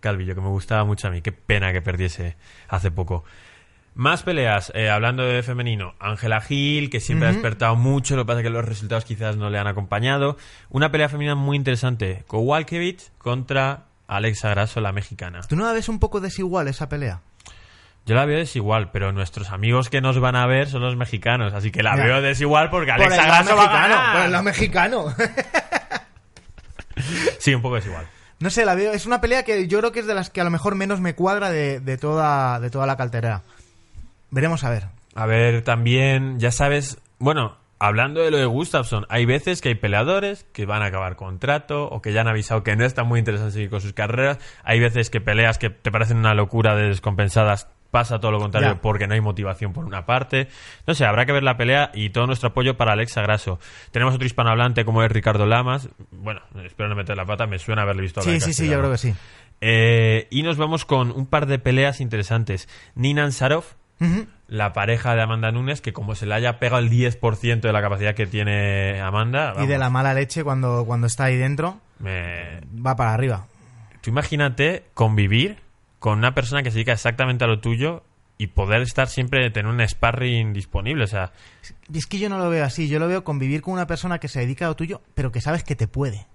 [0.00, 1.22] Calvillo, que me gustaba mucho a mí.
[1.22, 2.36] Qué pena que perdiese
[2.68, 3.24] hace poco.
[3.94, 5.94] Más peleas, eh, hablando de femenino.
[6.00, 9.36] Ángela Gil, que siempre ha despertado mucho, lo que pasa es que los resultados quizás
[9.36, 10.38] no le han acompañado.
[10.70, 12.24] Una pelea femenina muy interesante.
[12.26, 15.42] Kowalkiewicz contra Alexa Grasso, la mexicana.
[15.42, 17.20] ¿Tú no la ves un poco desigual esa pelea?
[18.06, 21.52] Yo la veo desigual, pero nuestros amigos que nos van a ver son los mexicanos,
[21.54, 22.02] así que la Ya.
[22.04, 24.12] veo desigual porque Por Alexa lado Grasso va a mexicano, ganar.
[24.16, 25.04] por el lado mexicano.
[27.38, 28.06] Sí, un poco desigual.
[28.40, 28.92] no sé, la veo.
[28.92, 31.00] Es una pelea que yo creo que es de las que a lo mejor menos
[31.00, 33.42] me cuadra de, de toda, de toda la calterera.
[34.30, 34.86] Veremos a ver.
[35.14, 39.74] A ver, también, ya sabes, bueno, hablando de lo de Gustafsson, hay veces que hay
[39.74, 43.18] peleadores que van a acabar contrato o que ya han avisado que no están muy
[43.18, 44.38] interesados en seguir con sus carreras.
[44.64, 47.68] Hay veces que peleas que te parecen una locura de descompensadas.
[47.92, 48.80] Pasa todo lo contrario Ya.
[48.80, 50.48] porque no hay motivación por una parte.
[50.86, 53.60] No sé, habrá que ver la pelea y todo nuestro apoyo para Alexa Grasso.
[53.92, 55.88] Tenemos otro hispanohablante como es Ricardo Lamas.
[56.10, 58.78] Bueno, espero no meter la pata, me suena haberle visto hablar Sí, sí, sí, yo
[58.78, 59.14] creo que sí.
[59.60, 62.68] Eh, y nos vamos con un par de peleas interesantes.
[62.96, 63.64] Nina Ansarov,
[64.48, 67.80] la pareja de Amanda Nunes, que como se le haya pegado el 10% de la
[67.82, 72.60] capacidad que tiene Amanda, Y de la mala leche cuando, cuando está ahí dentro, me-
[72.84, 73.46] va para arriba.
[74.00, 75.58] tú imagínate convivir
[76.02, 78.02] con una persona que se dedica exactamente a lo tuyo
[78.36, 81.04] y poder estar siempre, tener un sparring disponible.
[81.04, 81.32] O sea,
[81.94, 82.88] es que yo no lo veo así.
[82.88, 85.40] Yo lo veo convivir con una persona que se dedica a lo tuyo, pero que
[85.40, 86.26] sabes que te puede.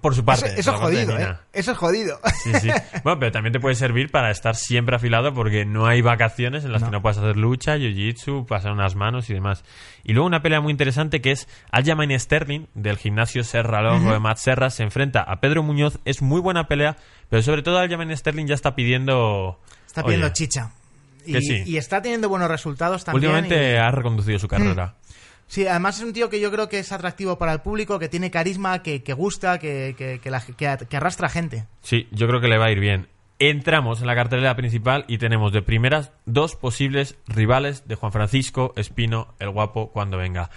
[0.00, 0.46] Por su parte.
[0.46, 1.36] eso, eso es jodido, ¿eh?
[1.52, 2.20] Eso es jodido.
[2.42, 2.68] Sí, sí.
[3.04, 6.72] Bueno, pero también te puede servir para estar siempre afilado porque no hay vacaciones en
[6.72, 7.00] las que No.
[7.02, 9.64] puedas hacer lucha, jiu-jitsu, pasar unas manos y demás.
[10.04, 14.18] Y luego una pelea muy interesante que es Aljamain Sterling del gimnasio Serra Longo de
[14.20, 15.98] Matt Serra se enfrenta a Pedro Muñoz.
[16.04, 16.96] Es muy buena pelea,
[17.30, 19.60] pero sobre todo Aljamain Sterling ya está pidiendo...
[19.86, 20.70] Está pidiendo Oye, chicha.
[21.24, 21.62] Y, que sí.
[21.66, 23.30] y está teniendo buenos resultados también.
[23.32, 24.94] Últimamente y- ha reconducido su carrera.
[25.48, 28.08] Sí, además es un tío que yo creo que es atractivo para el público, que
[28.08, 30.42] tiene carisma, que, que gusta, que, que, que la-
[30.92, 31.66] arrastra gente.
[31.80, 33.08] Sí, yo creo que le va a ir bien.
[33.40, 38.72] Entramos en la cartelera principal y tenemos de primeras dos posibles rivales de Juan Francisco
[38.76, 40.50] Espino, el guapo, cuando venga.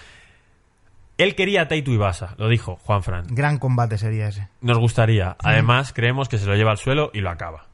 [1.17, 3.25] Él quería a Taito Ibasa, lo dijo Juan Fran.
[3.29, 4.47] Gran combate sería ese.
[4.61, 5.35] Nos gustaría.
[5.39, 7.67] Además, creemos que se lo lleva al suelo y lo acaba.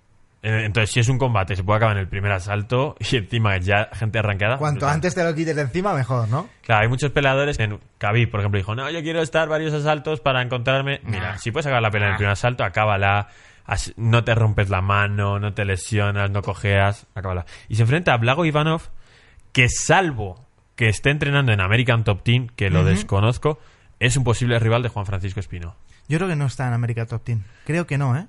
[0.47, 3.57] Eh, Entonces, si es un combate, se puede acabar en el primer asalto y encima
[3.57, 4.57] ya gente arrancada.
[4.57, 4.95] Cuanto brutal.
[4.95, 6.47] antes te lo quites de encima, mejor, ¿no?
[6.61, 7.59] Claro, hay muchos peleadores.
[7.59, 11.01] En Khabib, por ejemplo, dijo: No, yo quiero estar varios asaltos para encontrarme.
[11.03, 13.27] Mira, si puedes acabar la pelea en el primer asalto, acábala.
[13.97, 17.45] No te rompes la mano, no te lesionas, no cojeas, acábala.
[17.67, 18.83] Y se enfrenta a Blago Ivanov,
[19.51, 23.59] que salvo que esté entrenando en American Top Team, que lo desconozco,
[23.99, 25.75] es un posible rival de Juan Francisco Espino.
[26.07, 27.43] Yo creo que no está en América Top Team.
[27.65, 28.27] Creo que no, ¿eh?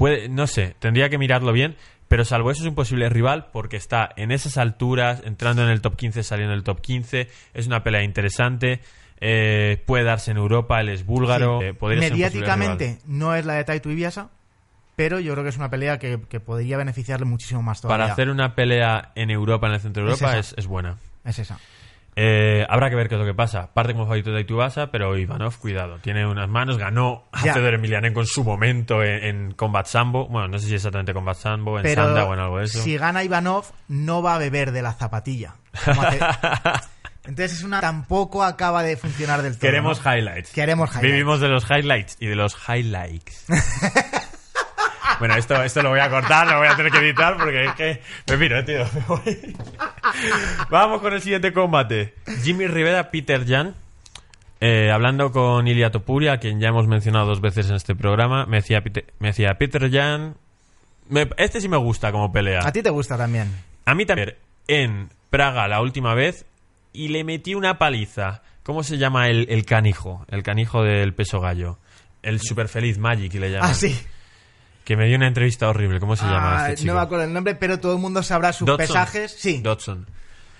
[0.00, 1.76] Puede, no sé, tendría que mirarlo bien,
[2.08, 5.80] pero salvo eso es un posible rival porque está en esas alturas, entrando en el
[5.80, 8.80] top 15, saliendo del top 15, es una pelea interesante,
[9.20, 11.66] eh, puede darse en Europa, él es búlgaro, Sí.
[11.66, 14.30] eh, Mediáticamente no es la de Taito Ibiasa,
[14.96, 18.04] pero yo creo que es una pelea que, que podría beneficiarle muchísimo más todavía.
[18.04, 20.50] Para hacer una pelea en Europa, en el centro de Es Europa, esa.
[20.54, 20.96] es, es buena.
[21.24, 21.58] Es esa.
[22.16, 23.72] Eh, habrá que ver qué es lo que pasa.
[23.72, 27.40] Parte como favorito de Itubasa, pero Ivanov, cuidado, tiene unas manos, ganó a.
[27.40, 30.28] Fedor Emelianenko en su momento en, en Combat Sambo.
[30.28, 32.80] Bueno, no sé si exactamente Combat Sambo, en Pero Sanda o en algo de eso.
[32.82, 35.54] si gana Ivanov, no va a beber de la zapatilla.
[37.24, 39.60] Entonces es una tampoco acaba de funcionar del todo.
[39.60, 40.12] Queremos ¿no?
[40.12, 40.52] highlights.
[40.52, 41.12] Queremos highlights.
[41.12, 43.46] Vivimos de los highlights y de los highlights.
[45.20, 47.72] bueno, esto, esto lo voy a cortar, lo voy a tener que editar porque es
[47.74, 48.84] que me miro, tío.
[48.92, 49.56] me voy.
[50.70, 52.14] Vamos con el siguiente combate.
[52.42, 53.74] Jimmy Rivera, Peter Jan.
[54.60, 58.44] Eh, hablando con Ilia Topuria, a quien ya hemos mencionado dos veces en este programa,
[58.46, 60.34] me decía, Peter- me decía Peter Jan.
[61.08, 62.60] me- este sí me gusta como pelea.
[62.66, 63.48] A ti te gusta también.
[63.86, 64.34] A mí también.
[64.68, 66.44] En Praga la última vez
[66.92, 68.42] y le metí una paliza.
[68.62, 70.24] ¿Cómo se llama el, el canijo?
[70.28, 71.78] El canijo del peso gallo.
[72.22, 73.70] El super feliz Magic le llaman.
[73.70, 73.98] Ah, sí.
[74.84, 76.00] Que me dio una entrevista horrible.
[76.00, 76.92] ¿Cómo se llama Ah, este chico?
[76.94, 78.86] no me acuerdo el nombre, pero todo el mundo sabrá sus Dodson.
[78.86, 79.36] pesajes.
[79.38, 80.06] Sí, Dodson.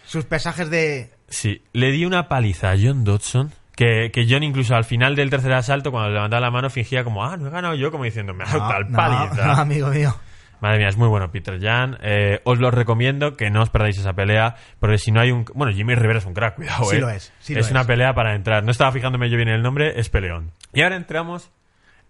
[0.07, 1.11] sus pesajes de.
[1.29, 3.53] Sí, le di una paliza a John Dodson.
[3.77, 7.25] Que, que John incluso al final del tercer asalto, cuando levantaba la mano, fingía como,
[7.25, 9.47] ah, no he ganado yo, como diciendo, me ha dado No, tal no, paliza.
[9.47, 10.15] no, amigo mío.
[10.61, 11.97] Madre mía, es muy bueno Peter Jan.
[12.03, 15.47] Eh, os lo recomiendo que no os perdáis esa pelea, porque si no hay un...
[15.55, 17.01] Bueno, Jimmy Rivera es un crack, cuidado, Sí eh.
[17.01, 17.73] lo es, sí lo es es.
[17.73, 18.63] una pelea para entrar.
[18.65, 20.53] No estaba fijándome yo bien en el nombre, es peleón.
[20.75, 21.51] Y ahora entramos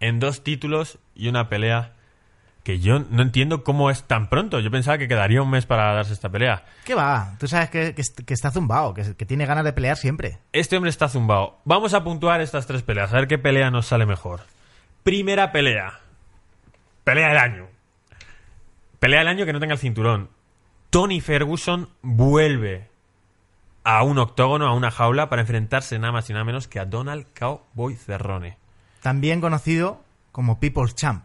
[0.00, 1.92] en dos títulos y una pelea
[2.62, 4.60] que yo no entiendo cómo es tan pronto.
[4.60, 6.64] Yo pensaba que quedaría un mes para darse esta pelea.
[6.84, 7.34] ¿Qué va?
[7.38, 10.38] Tú sabes que, que, est- que está zumbado, que, que tiene ganas de pelear siempre.
[10.52, 11.58] Este hombre está zumbado.
[11.64, 14.40] Vamos a puntuar estas tres peleas, a ver qué pelea nos sale mejor.
[15.02, 16.00] Primera pelea.
[17.04, 17.66] Pelea del año.
[18.98, 20.28] Pelea del año que no tenga el cinturón.
[20.90, 22.88] Tony Ferguson vuelve
[23.84, 26.84] a un octógono, a una jaula, para enfrentarse nada más y nada menos que a
[26.84, 28.58] Donald Cowboy Cerrone,
[29.00, 31.24] También conocido como People's Champ,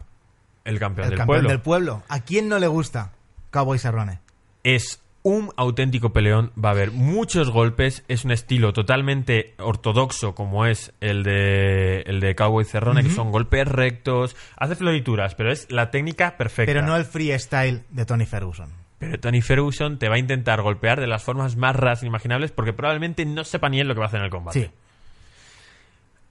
[0.66, 1.48] el campeón el del campeón pueblo.
[1.48, 2.02] del pueblo.
[2.08, 3.12] ¿A quién no le gusta
[3.50, 4.20] Cowboy Serrone?
[4.64, 10.66] es un auténtico peleón, va a haber muchos golpes, es un estilo totalmente ortodoxo como
[10.66, 15.68] es el de el de Cowboy Cerrone, que son golpes rectos, hace florituras, pero es
[15.70, 16.72] la técnica perfecta.
[16.72, 18.68] Pero no el freestyle de Tony Ferguson.
[18.98, 22.72] Pero Tony Ferguson te va a intentar golpear de las formas más raras inimaginables porque
[22.72, 24.60] probablemente no sepa ni él lo que va a hacer en el combate.
[24.62, 24.70] Sí.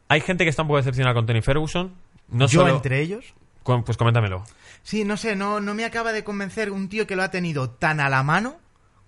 [0.08, 1.92] Hay gente que está un poco decepcionada con Tony Ferguson.
[2.30, 3.34] No Yo solo- entre ellos.
[3.66, 4.44] Pues coméntamelo.
[4.84, 7.70] Sí, no sé, no, no me acaba de convencer un tío que lo ha tenido
[7.70, 8.58] tan a la mano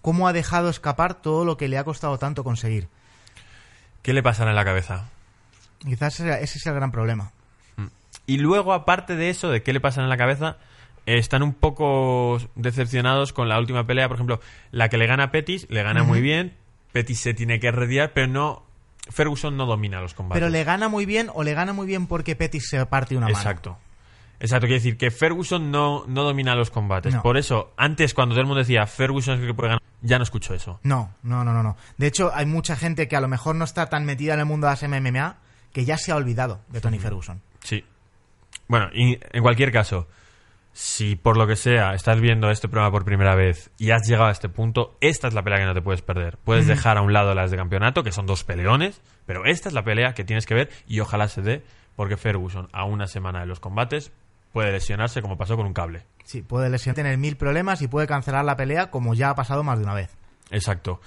[0.02, 2.88] como ha dejado escapar todo lo que le ha costado tanto conseguir.
[4.02, 5.10] ¿Qué le pasará en la cabeza?
[5.80, 7.32] Quizás ese es el gran problema.
[8.26, 10.58] Y luego, aparte de eso, de qué le pasa en la cabeza,
[11.06, 14.08] eh, están un poco decepcionados con la última pelea.
[14.08, 14.42] Por ejemplo,
[14.72, 16.54] la que le gana a Pettis, le gana muy bien.
[16.92, 18.64] Pettis se tiene que rediar, pero no.
[19.10, 20.42] Ferguson no domina los combates.
[20.42, 23.28] Pero le gana muy bien o le gana muy bien porque Pettis se parte una
[23.28, 23.38] mano.
[23.38, 23.78] Exacto.
[24.40, 27.14] Exacto, quiere decir que Ferguson no, no domina los combates.
[27.14, 27.22] No.
[27.24, 30.18] Por eso, antes cuando todo el mundo decía Ferguson es el que puede ganar, ya
[30.18, 30.80] no escucho eso.
[30.84, 31.76] No, no, no, no, no.
[31.98, 34.46] De hecho, hay mucha gente que a lo mejor no está tan metida en el
[34.46, 35.38] mundo de las MMA
[35.74, 37.42] que ya se ha olvidado de Tony Ferguson.
[37.64, 37.84] Sí.
[38.68, 40.08] Bueno, y en cualquier caso,
[40.80, 44.28] Si por lo que sea estás viendo este programa por primera vez y has llegado
[44.28, 46.38] a este punto, esta es la pelea que no te puedes perder.
[46.44, 49.74] Puedes dejar a un lado las de campeonato, que son dos peleones, pero esta es
[49.74, 51.64] la pelea que tienes que ver y ojalá se dé,
[51.96, 54.12] porque Ferguson a una semana de los combates
[54.58, 56.02] puede lesionarse como pasó con un cable.
[56.24, 59.64] Sí, puede lesionar, tener mil problemas y puede cancelar la pelea como ya ha pasado
[59.64, 60.10] más de una vez.
[60.50, 61.00] Exacto.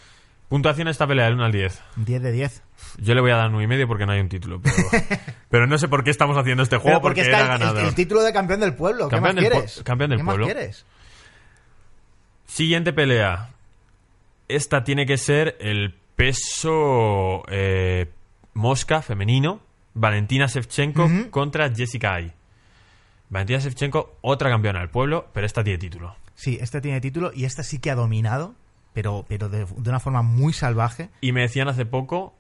[0.48, 1.82] Puntuación a esta pelea del 1 al 10.
[1.96, 2.62] 10 de 10.
[2.98, 4.60] Yo le voy a dar un y medio porque no hay un título.
[4.60, 4.76] Pero,
[5.50, 7.86] pero no sé por qué estamos haciendo este juego Pero porque, porque, está el- el,
[7.86, 9.08] el título de campeón del pueblo.
[9.08, 9.82] ¿Qué Campeón más del quieres?
[9.84, 10.46] campeón del ¿Qué pueblo.
[10.46, 10.86] más quieres?
[12.46, 13.50] Siguiente pelea.
[14.48, 18.10] Esta tiene que ser el peso eh,
[18.54, 19.60] mosca femenino.
[19.94, 22.32] Valentina Shevchenko contra Jessica Ai.
[23.30, 26.16] Valentina Shevchenko, otra campeona del pueblo, pero esta tiene título.
[26.34, 28.54] Sí, este tiene título y esta sí que ha dominado,
[28.92, 31.10] pero, pero de, de una forma muy salvaje.
[31.20, 32.34] Y me decían hace poco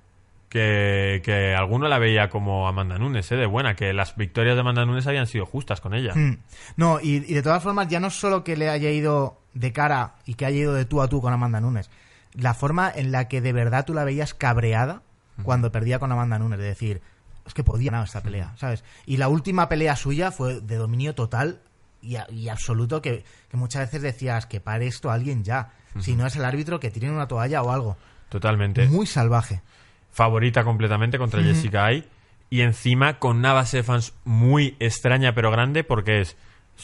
[0.48, 3.36] que, que alguno la veía como Amanda Nunes, ¿eh?
[3.36, 6.12] de buena, que las victorias de Amanda Nunes habían sido justas con ella.
[6.14, 6.38] Mm.
[6.76, 10.16] No, y, y de todas formas, ya no solo que le haya ido de cara
[10.26, 11.88] y que haya ido de tú a tú con Amanda Nunes,
[12.34, 15.02] la forma en la que de verdad tú la veías cabreada
[15.42, 17.00] cuando perdía con Amanda Nunes, de decir,
[17.46, 18.84] es que podía ganar esta pelea, ¿sabes?
[19.06, 21.60] Y la última pelea suya fue de dominio total
[22.02, 25.72] y, a- y absoluto, que, que muchas veces decías que pare esto a alguien ya,
[25.98, 27.96] si no es el árbitro que tiene una toalla o algo.
[28.28, 28.86] Totalmente.
[28.88, 29.60] Muy salvaje.
[30.12, 32.04] favorita completamente contra Jessica Ai
[32.48, 36.36] y encima con una base de fans muy extraña pero grande porque es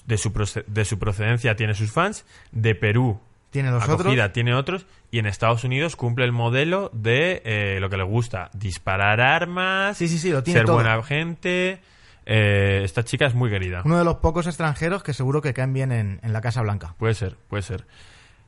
[0.07, 0.33] de su,
[0.67, 3.21] de su procedencia tiene sus fans, de Perú
[3.57, 4.33] Tiene los acogida otros.
[4.33, 8.51] tiene otros y en Estados Unidos cumple el modelo de eh, lo que le gusta,
[8.53, 10.77] disparar armas, Sí, sí, sí, lo tiene ser todo.
[10.77, 11.81] buena gente.
[12.27, 13.83] Eh, esta chica es muy querida.
[13.85, 16.95] Uno de los pocos extranjeros que seguro que caen bien en, en la Casa Blanca.
[16.99, 17.87] Puede ser, puede ser.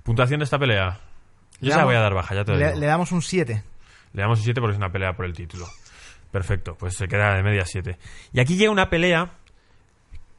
[0.02, 0.98] Puntuación de esta pelea.
[1.60, 2.80] Yo se la voy a dar baja, ya te lo Le, digo.
[2.80, 3.62] le damos un 7.
[4.12, 5.66] Le damos un 7 porque es una pelea por el título.
[6.30, 7.96] Perfecto, pues se queda de media 7.
[8.32, 9.30] Y aquí llega una pelea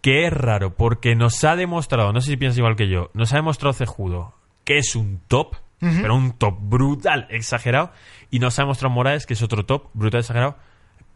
[0.01, 3.33] que es raro porque nos ha demostrado, no sé si piensas igual que yo, nos
[3.33, 4.33] ha demostrado Cejudo
[4.69, 7.91] que es un top, pero un top brutal, exagerado,
[8.29, 10.57] y nos ha demostrado Moraes que es otro top brutal, exagerado,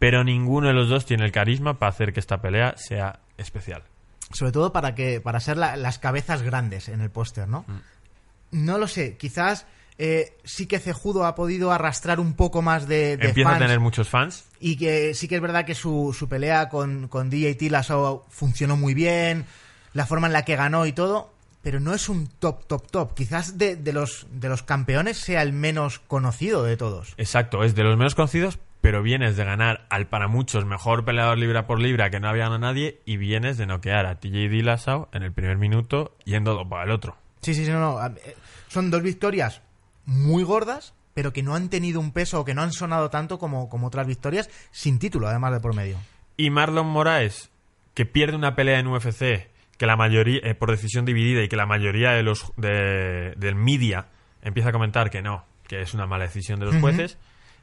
[0.00, 3.84] pero ninguno de los dos tiene el carisma para hacer que esta pelea sea especial.
[4.32, 7.64] Sobre todo para que para ser la- las cabezas grandes en el póster, ¿no?
[7.68, 8.64] Mm.
[8.64, 9.66] No lo sé, quizás
[9.98, 13.64] eh, sí que Cejudo ha podido arrastrar un poco más de, de Empieza fans a
[13.66, 14.46] tener muchos fans.
[14.58, 18.76] y que sí que es verdad que su, su pelea con, con DJT Lasso funcionó
[18.76, 19.44] muy bien,
[19.92, 21.33] la forma en la que ganó y todo,
[21.64, 23.14] pero no es un top, top, top.
[23.14, 27.14] Quizás de, de los, de los campeones sea el menos conocido de todos.
[27.16, 31.38] Exacto, es de los menos conocidos, pero vienes de ganar al para muchos mejor peleador
[31.38, 35.08] libra por libra que no había ganado nadie y vienes de noquear a TJ Dillashaw
[35.12, 37.16] en el primer minuto yendo para el otro.
[37.40, 37.98] Sí, sí, sí, no, no.
[37.98, 38.36] a- eh,
[38.68, 39.62] Son dos victorias
[40.06, 43.38] muy gordas, pero que no han tenido un peso o que no han sonado tanto
[43.38, 45.96] como, como otras victorias, sin título, además de por medio.
[46.36, 47.50] Y Marlon Moraes,
[47.94, 51.56] que pierde una pelea en UFC, que la mayoría, eh, por decisión dividida y que
[51.56, 54.06] la mayoría de los de- del media
[54.42, 57.18] empieza a comentar que no, que es una mala decisión de los jueces.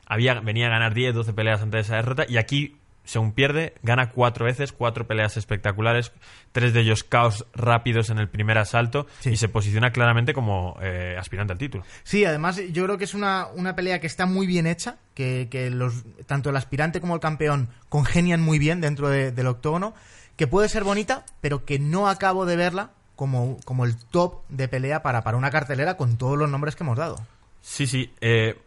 [0.05, 3.75] Había, venía a ganar 10, 12 peleas antes de esa derrota y aquí, según pierde,
[3.81, 6.11] gana cuatro veces, cuatro peleas espectaculares,
[6.51, 9.29] tres de ellos caos rápidos en el primer asalto Sí.
[9.31, 11.83] y se posiciona claramente como eh, aspirante al título.
[12.03, 15.47] Sí, además yo creo que es una, una pelea que está muy bien hecha, que,
[15.49, 19.93] que los, tanto el aspirante como el campeón congenian muy bien dentro de- del octógono,
[20.41, 24.67] que puede ser bonita, pero que no acabo de verla como, como el top de
[24.67, 27.23] pelea para, para una cartelera con todos los nombres que hemos dado.
[27.61, 28.11] Sí, sí.
[28.21, 28.59] eh,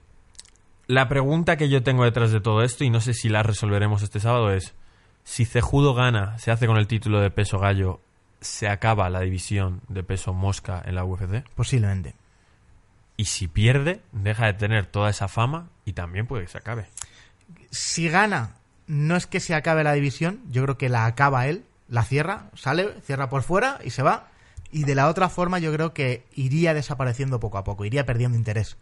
[0.87, 4.05] la pregunta que yo tengo detrás de todo esto, y no sé si la resolveremos
[4.05, 4.73] este sábado, es:
[5.25, 7.99] si Cejudo gana, se hace con el título de peso gallo,
[8.41, 11.43] ¿se acaba la división de peso mosca en la UFC?
[11.57, 12.15] Posiblemente.
[13.17, 16.87] Y si pierde, deja de tener toda esa fama y también puede que se acabe.
[17.73, 18.55] si gana,
[18.87, 22.51] no es que se acabe la división, yo creo que la acaba él, la cierra,
[22.55, 24.29] sale, cierra por fuera y se va.
[24.71, 28.37] Y de la otra forma yo creo que iría desapareciendo poco a poco, iría perdiendo
[28.37, 28.77] interés.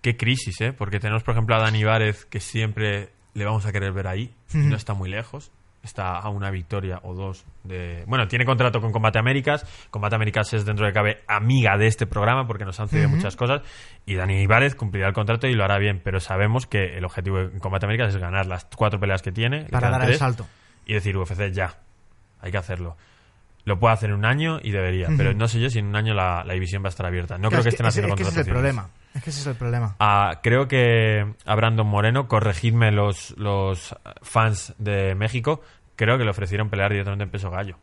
[0.00, 0.72] Qué crisis, ¿eh?
[0.72, 4.34] Porque tenemos, por ejemplo, a Dani Várez, que siempre le vamos a querer ver ahí.
[4.52, 5.52] y No está muy lejos.
[5.82, 8.04] Está a una victoria o dos de...
[8.06, 9.66] Bueno, tiene contrato con Combate Américas.
[9.90, 13.34] Combate Américas es, dentro de cabe, amiga de este programa porque nos han cedido muchas
[13.34, 13.62] cosas.
[14.06, 16.00] Y Dani Várez cumplirá el contrato y lo hará bien.
[16.04, 19.64] Pero sabemos que el objetivo de Combate Américas es ganar las cuatro peleas que tiene.
[19.72, 20.46] Para dar el salto.
[20.86, 21.74] Y decir, UFC, ya.
[22.40, 22.96] Hay que hacerlo.
[23.64, 25.08] Lo puede hacer en un año y debería.
[25.16, 27.38] Pero no sé yo si en un año la, la división va a estar abierta.
[27.38, 28.88] No creo que es estén es- haciendo es que ese es el problema.
[29.14, 29.96] Es que ese es el problema.
[30.00, 35.60] Ah, creo que a Brandon Moreno, corregidme los, los fans de México,
[35.96, 37.76] creo que le ofrecieron pelear directamente en peso gallo.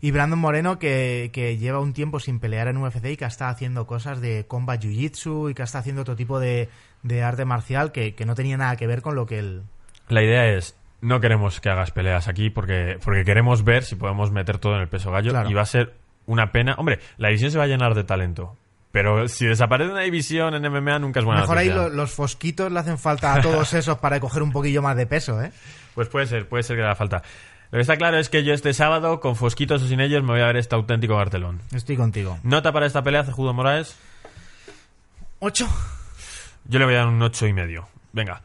[0.00, 3.48] Y Brandon Moreno, que, que lleva un tiempo sin pelear en UFC y que está
[3.48, 6.68] haciendo cosas de combat jiu-jitsu y que está haciendo otro tipo de,
[7.02, 9.62] de arte marcial que, que no tenía nada que ver con lo que él...
[10.08, 14.30] La idea es no queremos que hagas peleas aquí porque, porque queremos ver si podemos
[14.30, 15.50] meter todo en el peso gallo Claro.
[15.50, 15.94] y va a ser
[16.26, 16.74] una pena.
[16.78, 18.56] Hombre, la división se va a llenar de talento.
[18.96, 21.88] Pero si desaparece una división en MMA nunca es buena Mejor ahí noticia.
[21.90, 25.06] lo- los fosquitos le hacen falta a todos esos para coger un poquillo más de
[25.06, 25.52] peso, ¿eh?
[25.94, 27.22] Pues puede ser, puede ser que le haga falta.
[27.72, 30.28] Lo que está claro es que yo este sábado, con Fosquitos o sin ellos, me
[30.32, 31.60] voy a ver este auténtico cartelón.
[31.74, 32.38] Estoy contigo.
[32.42, 33.96] Nota para esta pelea, Cejudo Moraes.
[35.40, 35.68] ¿Ocho?
[36.64, 37.88] Yo le voy a dar un ocho y medio.
[38.12, 38.40] Venga.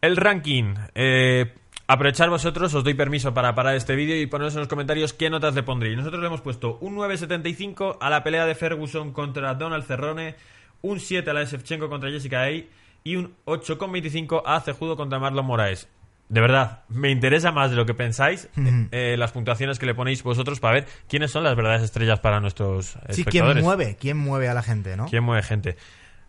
[0.00, 0.74] El ranking.
[0.94, 1.52] Eh,
[1.86, 5.30] aprovechar vosotros, os doy permiso para parar este vídeo y poneros en los comentarios qué
[5.30, 5.96] notas le pondréis.
[5.96, 10.36] Nosotros le hemos puesto un 9.75 a la pelea de Ferguson contra Donald Cerrone,
[10.82, 12.68] un 7 a la de Shevchenko contra Jessica Ay
[13.04, 15.88] y un 8,25 a Cejudo contra Marlon Moraes.
[16.28, 19.94] De verdad, me interesa más de lo que pensáis eh, eh, las puntuaciones que le
[19.94, 23.62] ponéis vosotros para ver quiénes son las verdaderas estrellas para nuestros Sí, ¿quién espectadores.
[23.64, 23.96] mueve?
[24.00, 25.08] ¿Quién mueve a la gente, no?
[25.08, 25.76] ¿Quién mueve gente?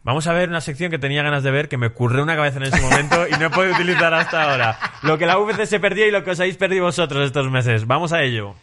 [0.04, 2.58] Vamos a ver una sección que tenía ganas de ver, que me ocurrió una cabeza
[2.58, 4.78] en ese momento y no he podido utilizar hasta ahora.
[5.02, 7.88] Lo que la UFC se perdió y lo que os habéis perdido vosotros estos meses.
[7.88, 8.54] Vamos a ello.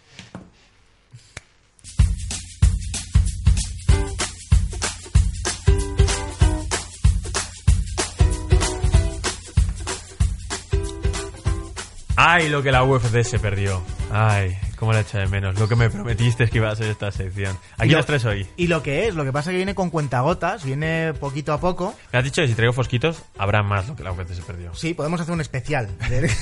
[12.17, 13.83] Ay, lo que la UFC se perdió.
[14.13, 15.57] Ay, cómo la echa de menos.
[15.61, 17.57] Lo que me prometiste es que iba a ser esta sección.
[17.79, 18.49] Aquí Y lo- los tres hoy.
[18.57, 21.61] Y lo que es, lo que pasa es que viene con cuentagotas, viene poquito a
[21.61, 21.95] poco.
[22.13, 24.75] Me has dicho que si traigo fosquitos, habrá más lo que la UFC se perdió.
[24.75, 25.89] Sí, podemos hacer un especial.
[26.09, 26.31] de-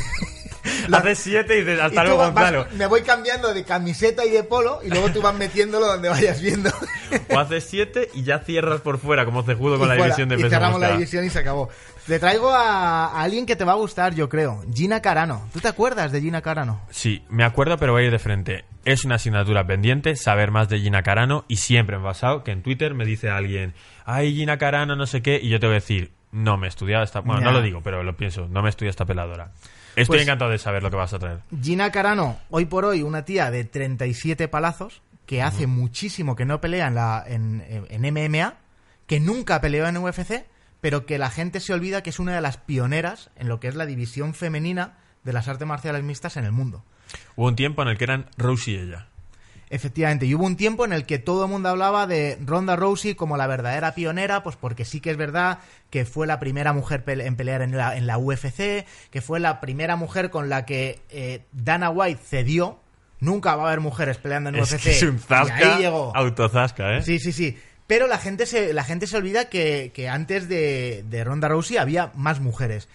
[0.92, 2.66] Haces siete y dices, hasta Y luego, vas- Gonzalo.
[2.76, 6.40] me voy cambiando de camiseta y de polo y luego tú vas metiéndolo donde vayas
[6.40, 6.70] viendo.
[7.30, 10.28] O haces siete y ya cierras por fuera, como cejudo con Y la fuera, división
[10.28, 11.70] de y peso cerramos la división y se acabó.
[12.08, 14.64] Le traigo a, a alguien que te va a gustar, yo creo.
[14.74, 15.46] Gina Carano.
[15.52, 16.80] ¿Tú te acuerdas de Gina Carano?
[16.90, 18.64] Sí, me acuerdo, pero voy a ir de frente.
[18.86, 22.52] Es una asignatura pendiente saber más de Gina Carano y siempre me ha pasado que
[22.52, 23.74] en Twitter me dice alguien,
[24.06, 26.70] ay, Gina Carano, no sé qué, y yo te voy a decir, no me he
[26.70, 27.20] estudiado esta...
[27.20, 29.52] Bueno, no lo digo, pero lo pienso, no me he estudiado esta peladora.
[29.90, 31.40] Estoy Pues- encantado de saber lo que vas a traer.
[31.60, 36.58] Gina Carano, hoy por hoy, una tía de 37 palazos, que hace muchísimo que no
[36.62, 38.54] pelea en, la, en, en MMA,
[39.06, 40.46] que nunca peleó en UFC,
[40.80, 43.68] pero que la gente se olvida que es una de las pioneras en lo que
[43.68, 46.84] es la división femenina de las artes marciales mixtas en el mundo.
[47.36, 49.06] Hubo un tiempo en el que eran Rose y ella.
[49.70, 53.14] Efectivamente, y hubo un tiempo en el que todo el mundo hablaba de Ronda Rousey
[53.14, 55.58] como la verdadera pionera, pues porque sí que es verdad
[55.90, 59.40] que fue la primera mujer pele- en pelear en la, en la UFC, que fue
[59.40, 62.80] la primera mujer con la que eh, Dana White cedió.
[63.20, 64.82] Nunca va a haber mujeres peleando en Es UFC.
[64.84, 66.12] que es un y zasca, ahí llegó.
[66.16, 67.02] autozasca, ¿eh?
[67.02, 67.58] Sí, sí, sí.
[67.88, 71.78] Pero la gente se, la gente se olvida que, que antes de, de Ronda Rousey
[71.78, 72.86] había más mujeres.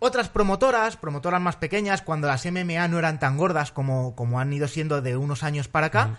[0.00, 4.52] Otras promotoras, promotoras más pequeñas, cuando las MMA no eran tan gordas como, como han
[4.52, 6.18] ido siendo de unos años para acá,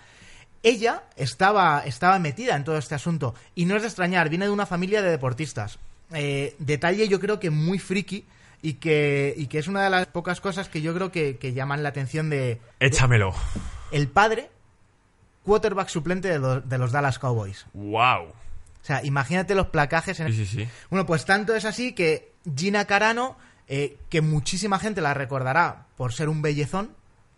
[0.63, 3.35] ella estaba, estaba metida en todo este asunto.
[3.53, 5.77] Y no es de extrañar, viene de una familia de deportistas.
[6.13, 8.23] Eh, detalle yo creo que muy friki
[8.61, 11.53] y que, y que es una de las pocas cosas que yo creo que, que
[11.53, 13.33] llaman la atención de Échamelo.
[13.91, 14.49] el padre,
[15.45, 17.65] quarterback suplente de los, de los Dallas Cowboys.
[17.73, 18.23] ¡Wow!
[18.25, 20.69] O sea, imagínate los placajes en Sí, sí, sí.
[20.89, 26.13] bueno, pues tanto es así que Gina Carano, eh, que muchísima gente la recordará por
[26.13, 26.91] ser un bellezón,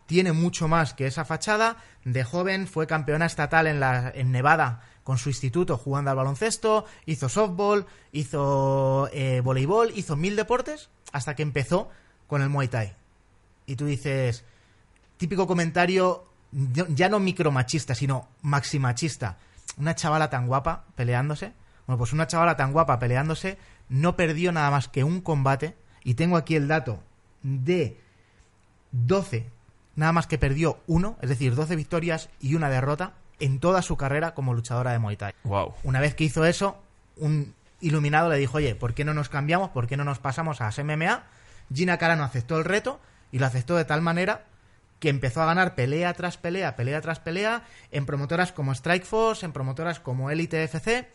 [0.08, 1.78] tiene mucho más que esa fachada.
[2.04, 6.84] De joven fue campeona estatal en, la, en Nevada con su instituto jugando al baloncesto,
[7.06, 11.90] hizo softball, hizo eh, voleibol, hizo mil deportes hasta que empezó
[12.28, 12.94] con el Muay Thai.
[13.66, 14.44] Y tú dices,
[15.16, 19.38] típico comentario, ya no micromachista, sino maximachista.
[19.78, 21.54] Una chavala tan guapa peleándose.
[21.86, 23.58] Bueno, pues una chavala tan guapa peleándose
[23.90, 25.76] no perdió nada más que un combate.
[26.04, 27.00] Y tengo aquí el dato
[27.44, 28.00] de
[28.92, 29.50] 12,
[29.96, 33.98] nada más que perdió uno, es decir, 12 victorias y una derrota en toda su
[33.98, 35.34] carrera como luchadora de Muay Thai.
[35.44, 35.74] ¡Wow!
[35.84, 36.82] Una vez que hizo eso,
[37.18, 39.70] un iluminado le dijo, oye, ¿por qué no nos cambiamos?
[39.70, 41.24] ¿Por qué no nos pasamos a MMA?
[41.74, 43.00] Gina Carano aceptó el reto
[43.32, 44.46] y lo aceptó de tal manera
[45.00, 49.52] que empezó a ganar pelea tras pelea, pelea tras pelea, en promotoras como Strikeforce, en
[49.52, 51.08] promotoras como Elite FC,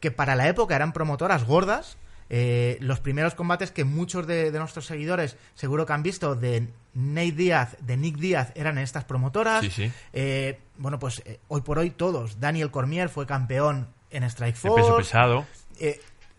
[0.00, 1.96] que para la época eran promotoras gordas.
[2.28, 6.66] Eh, los primeros combates que muchos de, de nuestros seguidores seguro que han visto de
[6.92, 9.60] Nate Díaz, de Nick Díaz, eran en estas promotoras.
[9.60, 9.92] Sí, sí.
[10.12, 12.40] Eh, bueno, pues eh, hoy por hoy todos.
[12.40, 14.82] Daniel Cormier fue campeón en De Strikeforce.
[14.82, 15.46] peso pesado.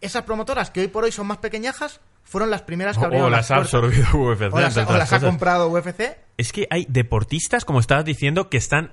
[0.02, 3.30] Esas promotoras que hoy por hoy son más pequeñajas fueron las primeras que abrieron o
[3.32, 4.54] las ha absorbido UFC.
[4.54, 6.18] O las, o ha comprado UFC.
[6.38, 8.92] Es que hay deportistas, como estabas diciendo, que están.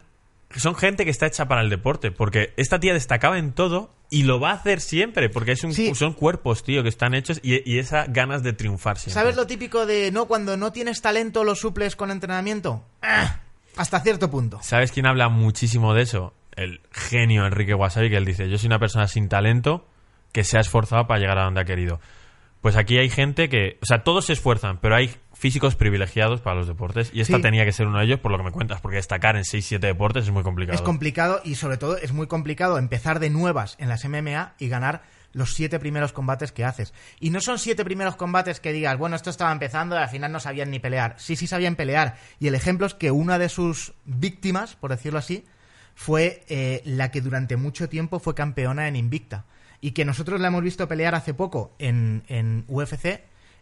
[0.56, 2.12] son gente que está hecha para el deporte.
[2.12, 5.28] Porque esta tía destacaba en todo y lo va a hacer siempre.
[5.30, 5.92] Porque es un, Sí.
[5.96, 9.14] son cuerpos, tío, que están hechos y, y esa ganas de triunfar siempre.
[9.20, 12.84] ¿Sabes lo típico de no cuando no tienes talento lo suples con entrenamiento?
[13.02, 13.40] Ah,
[13.76, 14.60] hasta cierto punto.
[14.62, 16.32] ¿Sabes quién habla muchísimo de eso?
[16.54, 19.88] El genio Enrique Wasabi, que él dice: Yo soy una persona sin talento
[20.30, 21.98] que se ha esforzado para llegar a donde ha querido.
[22.64, 26.56] Pues aquí hay gente que, o sea, todos se esfuerzan, pero hay físicos privilegiados para
[26.56, 27.42] los deportes y esta Sí.
[27.42, 29.86] tenía que ser uno de ellos por lo que me cuentas, porque destacar en 6-7
[29.86, 30.74] deportes es muy complicado.
[30.74, 34.68] Es complicado y sobre todo es muy complicado empezar de nuevas en las MMA y
[34.68, 35.02] ganar
[35.32, 36.94] los siete primeros combates que haces.
[37.20, 40.32] Y no son siete primeros combates que digas, bueno, esto estaba empezando y al final
[40.32, 41.16] no sabían ni pelear.
[41.18, 42.16] Sí, sí sabían pelear.
[42.40, 45.44] Y el ejemplo es que una de sus víctimas, por decirlo así,
[45.94, 49.44] fue eh, la que durante mucho tiempo fue campeona en Invicta.
[49.84, 53.20] Y que nosotros la hemos visto pelear hace poco en, en UFC.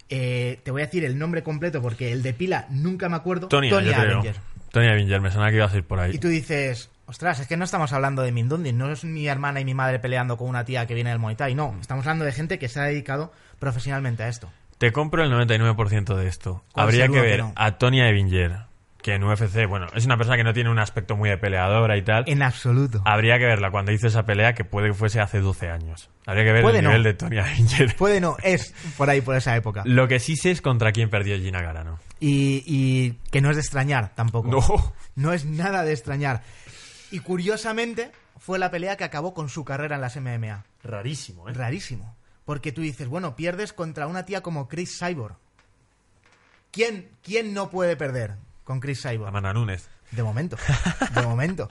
[0.09, 3.49] Eh, te voy a decir el nombre completo porque el de pila nunca me acuerdo.
[3.49, 3.73] Tony.
[3.73, 4.37] Avenger.
[4.71, 6.15] Tony Avenger, me suena que ibas a ir por ahí.
[6.15, 9.59] Y tú dices, ostras, es que no estamos hablando de Mindundi, no es mi hermana
[9.59, 12.25] y mi madre peleando con una tía que viene del Muay Thai, no, estamos hablando
[12.25, 14.49] de gente que se ha dedicado profesionalmente a esto.
[14.79, 16.63] Te compro el 99% de esto.
[16.71, 17.53] ¿Cuál Habría que ver no?
[17.57, 18.59] a Tony Avenger,
[19.03, 21.97] que en UFC, bueno, es una persona que no tiene un aspecto muy de peleadora
[21.97, 22.25] y tal.
[22.29, 23.03] En absoluto.
[23.05, 26.09] Habría que verla cuando hizo esa pelea, que puede que fuese hace 12 años.
[26.25, 26.91] Habría que ver Puede el no.
[26.91, 27.97] nivel de Tony Avenger.
[27.99, 29.83] Puede no, es por ahí, por esa época.
[29.85, 31.99] Lo que sí sé es contra quién perdió Gina Carano.
[32.21, 34.49] Y, y que no es de extrañar tampoco.
[34.49, 34.95] No.
[35.17, 36.43] No es nada de extrañar.
[37.11, 40.65] Y curiosamente fue la pelea que acabó con su carrera en las MMA.
[40.85, 41.53] Rarísimo, ¿eh?
[41.53, 42.17] Rarísimo.
[42.45, 45.37] Porque tú dices, bueno, pierdes contra una tía como Chris Cyborg.
[46.71, 48.37] ¿Quién, quién no puede perder
[48.73, 49.29] con Chris Cyborg?
[49.29, 49.87] Amanda Núñez.
[50.13, 50.57] De momento,
[51.15, 51.69] de momento.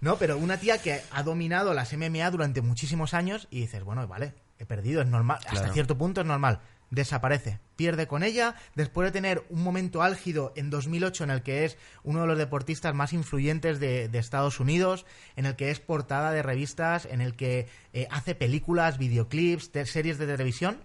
[0.00, 4.08] No, pero una tía que ha dominado las MMA durante muchísimos años y dices, bueno,
[4.08, 5.40] vale, he perdido, es normal.
[5.46, 6.60] Hasta cierto punto es normal.
[6.90, 11.66] Desaparece, pierde con ella, después de tener un momento álgido en 2008 en el que
[11.66, 15.04] es uno de los deportistas más influyentes de, de Estados Unidos,
[15.36, 20.16] en el que es portada de revistas, en el que eh, hace películas, videoclips, series
[20.16, 20.78] de televisión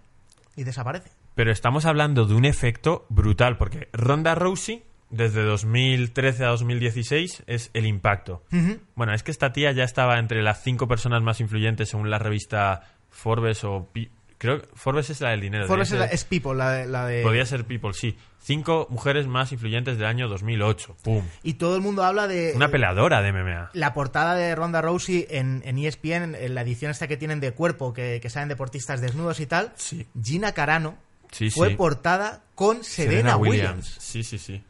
[0.58, 1.10] y desaparece.
[1.36, 4.84] Pero estamos hablando de un efecto brutal, porque Ronda Rousey,
[5.14, 8.44] desde 2013 a 2016, es el impacto.
[8.96, 12.20] Bueno, es que esta tía ya estaba entre las cinco personas más influyentes según la
[12.20, 13.90] revista Forbes o...
[13.92, 14.10] Pi-
[14.40, 15.68] Creo que Forbes es la del dinero.
[15.68, 16.86] Forbes es, la- People, la de...
[16.88, 18.18] la de- Podría ser People, sí.
[18.42, 20.98] Cinco mujeres más influyentes del año 2008.
[21.02, 21.24] ¡Pum!
[21.44, 22.52] Y todo el mundo habla de...
[22.54, 23.70] Una peleadora de MMA.
[23.72, 27.40] la portada de Ronda Rousey en, en E ESPN, en la edición esta que tienen
[27.40, 30.06] de cuerpo, que, que salen deportistas desnudos y tal, Sí.
[30.22, 30.98] Gina Carano
[31.32, 31.76] Sí, fue sí.
[31.76, 33.96] portada con Serena, Williams.
[34.00, 34.62] Sí, sí, sí.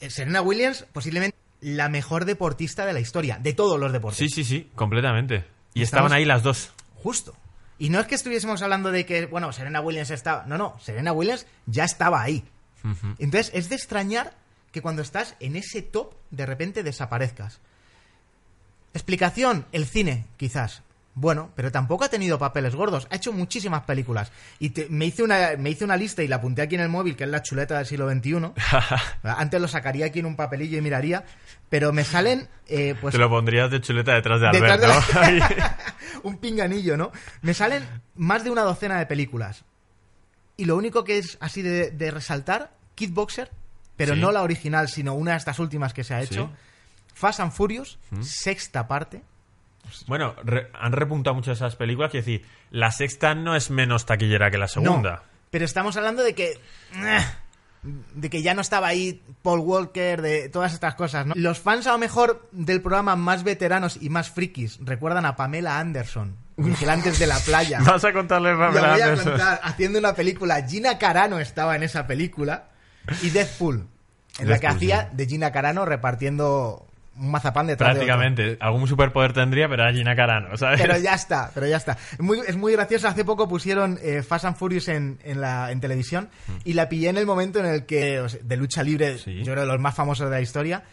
[0.00, 4.18] Eh, Serena Williams, posiblemente la mejor deportista de la historia, de todos los deportes.
[4.18, 5.44] Sí, sí, sí, completamente.
[5.74, 6.72] Y Estamos- estaban ahí las dos.
[6.96, 7.34] Justo.
[7.78, 10.44] Y no es que estuviésemos hablando de que, bueno, Serena Williams estaba.
[10.46, 12.44] No, no, Serena Williams ya estaba ahí.
[13.18, 14.32] Entonces, es de extrañar
[14.72, 17.60] que cuando estás en ese top, de repente desaparezcas.
[18.94, 20.82] Explicación, el cine, quizás.
[21.14, 23.06] Bueno, pero tampoco ha tenido papeles gordos.
[23.10, 24.30] Ha hecho muchísimas películas.
[24.60, 26.88] Y te- me, hice una, me hice una lista y la apunté aquí en el
[26.88, 28.52] móvil, que es la chuleta del siglo XXI.
[29.24, 31.24] Antes lo sacaría aquí en un papelillo y miraría.
[31.68, 35.38] Pero me salen, eh, pues, Te lo pondrías de chuleta detrás de Detrás Albert, de
[35.40, 35.44] ¿no?
[35.44, 35.62] Ahí.
[36.22, 37.10] un pinganillo, ¿no?
[37.42, 37.84] Me salen
[38.14, 39.64] más de una docena de películas.
[40.56, 43.50] Y lo único que es así de, de resaltar, Kickboxer,
[43.96, 44.20] pero Sí.
[44.20, 46.46] no la original, sino una de estas últimas que se ha hecho.
[46.52, 47.12] Sí.
[47.14, 49.22] Fast and Furious, sexta parte.
[50.06, 52.10] Bueno, re- han repuntado mucho esas películas.
[52.10, 55.10] Quiero decir, la sexta no es menos taquillera que la segunda.
[55.16, 56.52] No, pero estamos hablando de que...
[56.94, 57.24] eh,
[57.82, 61.34] De que ya no estaba ahí Paul Walker, de todas estas cosas, ¿no?
[61.36, 65.78] Los fans a lo mejor del programa más veteranos y más frikis recuerdan a Pamela
[65.78, 67.78] Anderson, Vigilantes de la Playa.
[67.84, 69.30] Vas a contarle Lo Pamela voy a Anderson.
[69.32, 70.62] contar haciendo una película.
[70.68, 72.68] Gina Carano estaba en esa película.
[73.22, 73.86] Y Deathpool.
[74.38, 75.16] En la que hacía sí.
[75.16, 76.86] de Gina Carano repartiendo
[77.16, 77.76] un mazapán de.
[77.76, 78.56] Prácticamente.
[78.60, 80.80] Algún superpoder tendría, pero era Gina Carano, ¿sabes?
[80.80, 81.98] Pero ya está, pero ya está.
[82.12, 83.08] Es muy, es muy gracioso.
[83.08, 86.28] Hace poco pusieron eh, Fast and Furious en, en, la, en televisión
[86.64, 89.18] y la pillé en el momento en el que, de lucha libre, Mm.
[89.18, 89.38] Sí.
[89.44, 90.84] yo creo de los más famosos de la historia,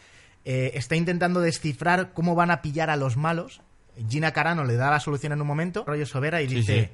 [0.45, 3.61] eh, está intentando descifrar cómo van a pillar a los malos.
[4.09, 6.89] Gina Carano le da la solución en un momento, rollo Sobera, y Sí, dice, sí.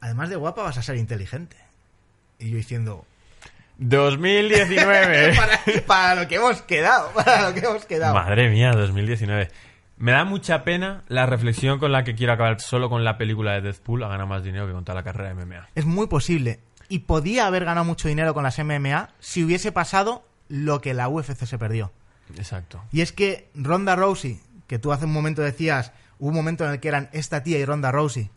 [0.00, 1.56] además de guapa vas a ser inteligente.
[2.38, 3.04] Y yo diciendo,
[3.78, 5.34] 2019.
[5.36, 8.14] para, para lo que hemos quedado, para lo que hemos quedado.
[8.14, 9.50] Madre mía, 2019.
[9.96, 13.52] Me da mucha pena la reflexión con la que quiero acabar solo con la película
[13.52, 14.02] de Deathpool.
[14.02, 15.68] Ha ganado más dinero que con toda la carrera de MMA.
[15.74, 16.60] Es muy posible.
[16.88, 21.08] Y podía haber ganado mucho dinero con las MMA si hubiese pasado lo que la
[21.08, 21.92] UFC se perdió.
[22.36, 22.82] Exacto.
[22.92, 26.72] Y es que Ronda Rousey, que tú hace un momento decías, hubo un momento en
[26.72, 28.30] el que eran esta tía y Ronda Rousey.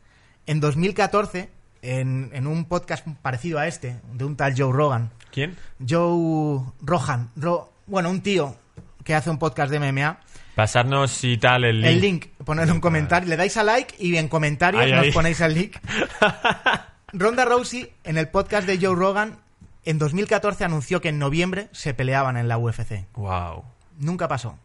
[0.46, 1.50] En 2014,
[1.88, 5.56] en, en un podcast parecido a este, de un tal Joe Rogan, ¿Quién?
[5.88, 8.56] Joe Rogan, Ro- bueno, un tío
[9.04, 10.20] que hace un podcast de MMA,
[10.56, 11.92] Pasarnos y tal el link.
[11.92, 15.54] el link, ponerle un comentario, le dais a like y en comentarios nos ponéis el
[15.54, 15.76] link.
[17.14, 19.38] Ronda Rousey, en el podcast de Joe Rogan,
[19.86, 23.06] en 2014 anunció que en noviembre se peleaban en la UFC.
[23.14, 23.64] Wow.
[24.00, 24.58] Nunca pasó.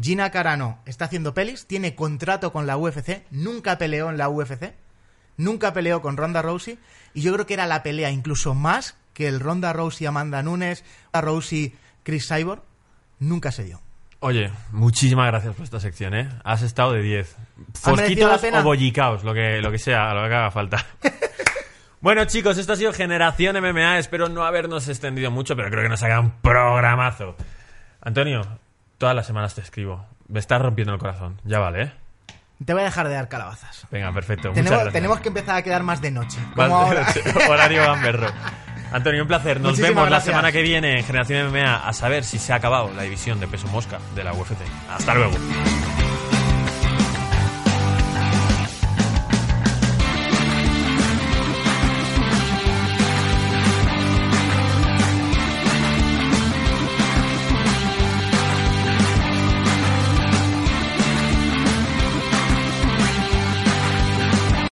[0.00, 4.72] Gina Carano está haciendo pelis, tiene contrato con la UFC, nunca peleó en la UFC,
[5.36, 6.78] nunca peleó con Ronda Rousey
[7.14, 10.84] y yo creo que era la pelea incluso más que el Ronda Rousey Amanda Nunes,
[11.12, 12.62] Ronda Rousey Chris Cyborg,
[13.18, 13.80] nunca se dio.
[14.20, 16.28] Oye, muchísimas gracias por esta sección, ¿eh?
[16.44, 17.36] Has estado de 10.
[17.82, 20.86] ¿Ha merecido la Fosquitos o bollicaos, lo que, lo que sea, lo que haga falta.
[22.00, 23.98] bueno, chicos, esto ha sido Generación MMA.
[23.98, 27.34] Espero no habernos extendido mucho, pero creo que nos haga un programazo.
[28.00, 28.42] Antonio,
[28.96, 30.06] todas las semanas te escribo.
[30.28, 31.40] Me estás rompiendo el corazón.
[31.42, 31.92] Ya vale, ¿eh?
[32.64, 33.86] Te voy a dejar de dar calabazas.
[33.90, 34.52] Venga, perfecto.
[34.52, 36.38] Tenemos, que empezar a quedar más de noche.
[36.54, 37.06] Como ahora.
[37.48, 38.28] Horario gamberro.
[38.92, 39.60] Antonio, un placer.
[39.60, 42.56] Nos Muchísimas vemos la semana que viene en Generación MMA a saber si se ha
[42.56, 44.60] acabado la división de peso mosca de la UFC.
[44.90, 45.34] Hasta luego.